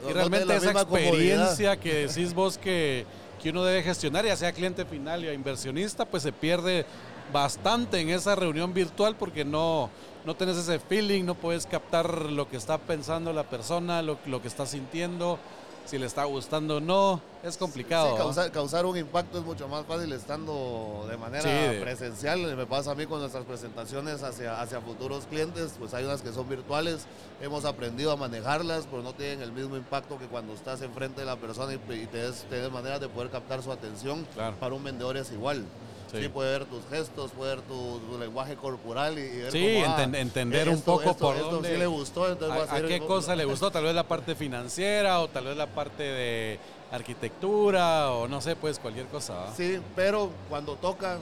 y 0.05 0.09
no 0.09 0.15
realmente 0.15 0.47
la 0.47 0.57
esa 0.57 0.71
experiencia 0.73 1.77
que 1.79 1.95
decís 2.09 2.35
vos 2.35 2.59
que, 2.59 3.07
que 3.45 3.51
uno 3.51 3.63
debe 3.63 3.83
gestionar, 3.83 4.25
ya 4.25 4.37
sea 4.37 4.53
cliente 4.53 4.87
final 4.87 5.23
y 5.23 5.29
inversionista, 5.29 6.07
pues 6.07 6.23
se 6.23 6.33
pierde 6.33 6.87
bastante 7.31 8.01
en 8.01 8.09
esa 8.09 8.35
reunión 8.35 8.73
virtual 8.73 9.17
porque 9.17 9.45
no, 9.45 9.91
no 10.25 10.35
tenés 10.35 10.57
ese 10.57 10.79
feeling, 10.79 11.25
no 11.25 11.35
puedes 11.35 11.67
captar 11.67 12.31
lo 12.31 12.49
que 12.49 12.57
está 12.57 12.79
pensando 12.79 13.35
la 13.35 13.43
persona, 13.43 14.01
lo 14.01 14.17
que 14.41 14.49
está 14.49 14.65
sintiendo, 14.65 15.39
si 15.87 15.99
le 15.99 16.07
está 16.07 16.25
gustando 16.25 16.79
o 16.79 16.81
no. 16.81 17.21
Es 17.43 17.57
complicado. 17.59 18.13
Sí, 18.13 18.17
causar, 18.17 18.51
causar 18.53 18.87
un 18.87 18.97
impacto 18.97 19.39
es 19.39 19.45
mucho 19.45 19.69
más 19.69 19.85
fácil 19.85 20.11
estando 20.13 21.07
de 21.09 21.17
manera 21.17 21.43
Sí, 21.43 21.81
presencial. 21.81 22.57
Me 22.57 22.67
pasa 22.67 22.93
a 22.93 22.95
mí 22.95 23.07
con 23.07 23.21
nuestras 23.21 23.45
presentaciones 23.45 24.23
hacia, 24.23 24.61
hacia 24.61 24.81
futuros 24.81 25.27
clientes, 25.27 25.75
pues 25.79 25.93
hay 25.93 26.05
unas 26.05 26.23
que 26.23 26.33
son 26.33 26.49
virtuales, 26.49 27.07
hemos 27.43 27.65
aprendido 27.67 28.13
a 28.13 28.17
manejarlas, 28.17 28.87
pero 28.91 29.03
no 29.03 29.13
tienen 29.15 29.43
el 29.43 29.53
mismo 29.53 29.77
impacto 29.77 30.19
que 30.19 30.27
cuando 30.27 30.55
estás 30.55 30.81
enfrente 30.83 31.21
de 31.21 31.27
la 31.27 31.37
persona 31.37 31.75
y, 31.75 31.93
y 31.93 32.07
te 32.07 32.19
des, 32.19 32.45
te 32.49 32.57
des 32.61 32.73
maneras 32.73 33.01
de 33.01 33.09
poder 33.09 33.31
captar 33.31 33.63
su 33.63 33.71
atención. 33.71 34.27
Claro. 34.35 34.57
Para 34.59 34.75
un 34.75 34.83
vendedor 34.85 35.17
es 35.19 35.31
igual. 35.33 35.65
Sí. 36.11 36.23
Sí. 36.23 36.29
puede 36.29 36.59
ver 36.59 36.65
tus 36.67 36.83
gestos, 36.91 37.31
puede 37.33 37.57
ver 37.57 37.65
tu, 37.65 37.99
tu 38.01 38.19
lenguaje 38.19 38.55
corporal 38.57 39.19
y, 39.19 39.23
y 39.23 39.37
ver 39.39 39.53
Sí, 39.53 39.81
cómo, 39.83 39.95
ah, 39.95 40.05
enten- 40.05 40.17
entender 40.17 40.69
un 40.69 40.75
esto- 40.77 40.93
poco 40.97 41.11
esto- 41.11 41.27
por 41.27 41.37
esto 41.37 41.51
dónde- 41.51 41.73
sí 41.73 41.77
le 41.77 41.87
gustó, 41.87 42.29
entonces 42.31 42.49
voy 42.57 42.69
¿A, 42.69 42.71
a 42.73 42.77
seguir- 42.81 42.89
qué 43.01 43.07
cosa 43.07 43.35
le 43.35 43.45
gustó? 43.45 43.71
Tal 43.71 43.85
vez 43.85 43.95
la 43.95 44.05
parte 44.07 44.35
financiera 44.35 45.21
o 45.21 45.29
tal 45.29 45.45
vez 45.47 45.57
la 45.57 45.67
parte 45.67 46.03
de 46.05 46.59
arquitectura 46.93 48.11
o 48.13 48.27
no 48.29 48.41
sé, 48.41 48.57
pues 48.57 48.79
cualquier 48.79 49.07
cosa. 49.07 49.53
Sí, 49.57 49.79
pero 49.95 50.31
cuando 50.49 50.75
toca 50.77 51.19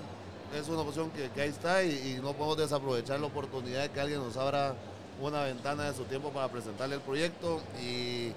es 0.59 0.69
una 0.69 0.81
opción 0.81 1.11
que, 1.11 1.31
que 1.31 1.43
ahí 1.43 1.49
está 1.51 1.83
y, 1.83 2.17
y 2.17 2.21
no 2.23 2.33
podemos 2.35 2.57
desaprovechar 2.59 3.21
la 3.21 3.27
oportunidad 3.27 3.83
de 3.83 3.91
que 3.91 4.01
alguien 4.01 4.21
nos 4.23 4.37
abra 4.37 4.75
una 5.21 5.45
ventana 5.45 5.85
de 5.91 5.97
su 5.97 6.05
tiempo 6.05 6.31
para 6.31 6.49
presentarle 6.49 6.97
el 6.97 7.01
proyecto 7.01 7.61
y, 7.83 8.33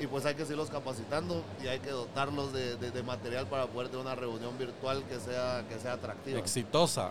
y 0.00 0.06
pues 0.06 0.26
hay 0.26 0.34
que 0.34 0.42
seguirlos 0.42 0.68
capacitando 0.70 1.42
y 1.62 1.68
hay 1.68 1.78
que 1.78 1.90
dotarlos 1.90 2.52
de, 2.52 2.76
de- 2.76 2.90
de 2.90 3.02
material 3.02 3.46
para 3.46 3.66
poder 3.66 3.88
tener 3.88 4.04
una 4.04 4.14
reunión 4.14 4.56
virtual 4.58 5.02
que 5.08 5.18
sea, 5.18 5.64
que 5.68 5.78
sea 5.78 5.94
atractiva. 5.94 6.38
Exitosa. 6.38 7.10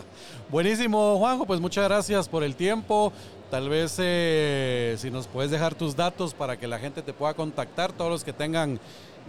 Buenísimo, 0.50 1.18
Juanjo. 1.18 1.46
Pues 1.46 1.60
muchas 1.60 1.84
gracias 1.84 2.28
por 2.28 2.42
el 2.44 2.54
tiempo. 2.56 3.12
Tal 3.50 3.68
vez 3.68 3.96
eh, 3.98 4.94
si 4.98 5.10
nos 5.10 5.26
puedes 5.26 5.50
dejar 5.50 5.74
tus 5.74 5.96
datos 5.96 6.34
para 6.34 6.56
que 6.58 6.68
la 6.68 6.78
gente 6.78 7.02
te 7.02 7.12
pueda 7.12 7.34
contactar, 7.34 7.92
todos 7.92 8.10
los 8.10 8.22
que 8.24 8.32
tengan 8.32 8.78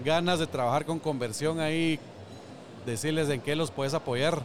ganas 0.04 0.40
de 0.40 0.48
trabajar 0.48 0.86
con 0.86 1.00
conversión 1.00 1.60
ahí, 1.60 2.00
decirles 2.86 3.30
en 3.30 3.42
qué 3.42 3.56
los 3.56 3.72
puedes 3.72 3.94
apoyar. 3.94 4.42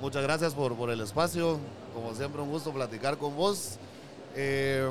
Muchas 0.00 0.22
gracias 0.22 0.54
por, 0.54 0.76
por 0.76 0.90
el 0.90 1.00
espacio, 1.00 1.58
como 1.94 2.14
siempre 2.14 2.40
un 2.40 2.48
gusto 2.50 2.70
platicar 2.72 3.18
con 3.18 3.34
vos. 3.36 3.76
Eh, 4.36 4.88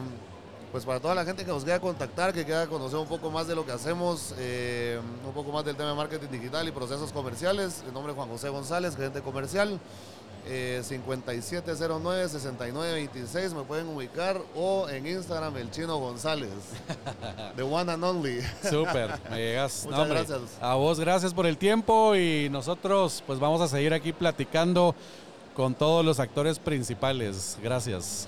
pues 0.74 0.84
para 0.86 1.00
toda 1.00 1.14
la 1.14 1.24
gente 1.24 1.46
que 1.46 1.52
nos 1.52 1.64
quiera 1.64 1.80
contactar, 1.80 2.34
que 2.34 2.46
quiera 2.46 2.66
conocer 2.66 2.98
un 2.98 3.06
poco 3.06 3.30
más 3.30 3.46
de 3.46 3.54
lo 3.54 3.64
que 3.64 3.72
hacemos, 3.72 4.34
eh, 4.40 5.00
un 5.24 5.32
poco 5.32 5.52
más 5.52 5.64
del 5.64 5.76
tema 5.76 5.90
de 5.90 5.96
marketing 5.96 6.30
digital 6.32 6.68
y 6.68 6.72
procesos 6.72 7.12
comerciales, 7.12 7.84
el 7.88 7.94
nombre 7.94 8.12
es 8.12 8.18
Juan 8.18 8.28
José 8.28 8.50
González, 8.50 8.96
gerente 8.96 9.22
comercial, 9.22 9.80
eh, 10.48 10.82
5709-6926, 10.84 13.54
me 13.54 13.62
pueden 13.66 13.88
ubicar, 13.88 14.42
o 14.56 14.90
en 14.90 15.06
Instagram 15.06 15.56
el 15.58 15.70
chino 15.70 16.00
González, 16.00 16.50
the 17.56 17.62
one 17.62 17.92
and 17.92 18.04
only. 18.04 18.42
Súper, 18.68 19.12
me 19.30 19.38
llegas. 19.38 19.86
Muchas 19.86 20.10
gracias. 20.10 20.42
A 20.60 20.74
vos 20.74 21.00
gracias 21.00 21.36
por 21.36 21.46
el 21.46 21.60
tiempo 21.60 22.16
y 22.16 22.50
nosotros 22.50 23.24
pues 23.28 23.38
vamos 23.38 23.62
a 23.62 23.68
seguir 23.68 23.94
aquí 23.94 24.12
platicando 24.12 24.96
con 25.56 25.76
todos 25.76 26.04
los 26.04 26.20
actores 26.20 26.58
principales. 26.58 27.60
Gracias. 27.62 28.28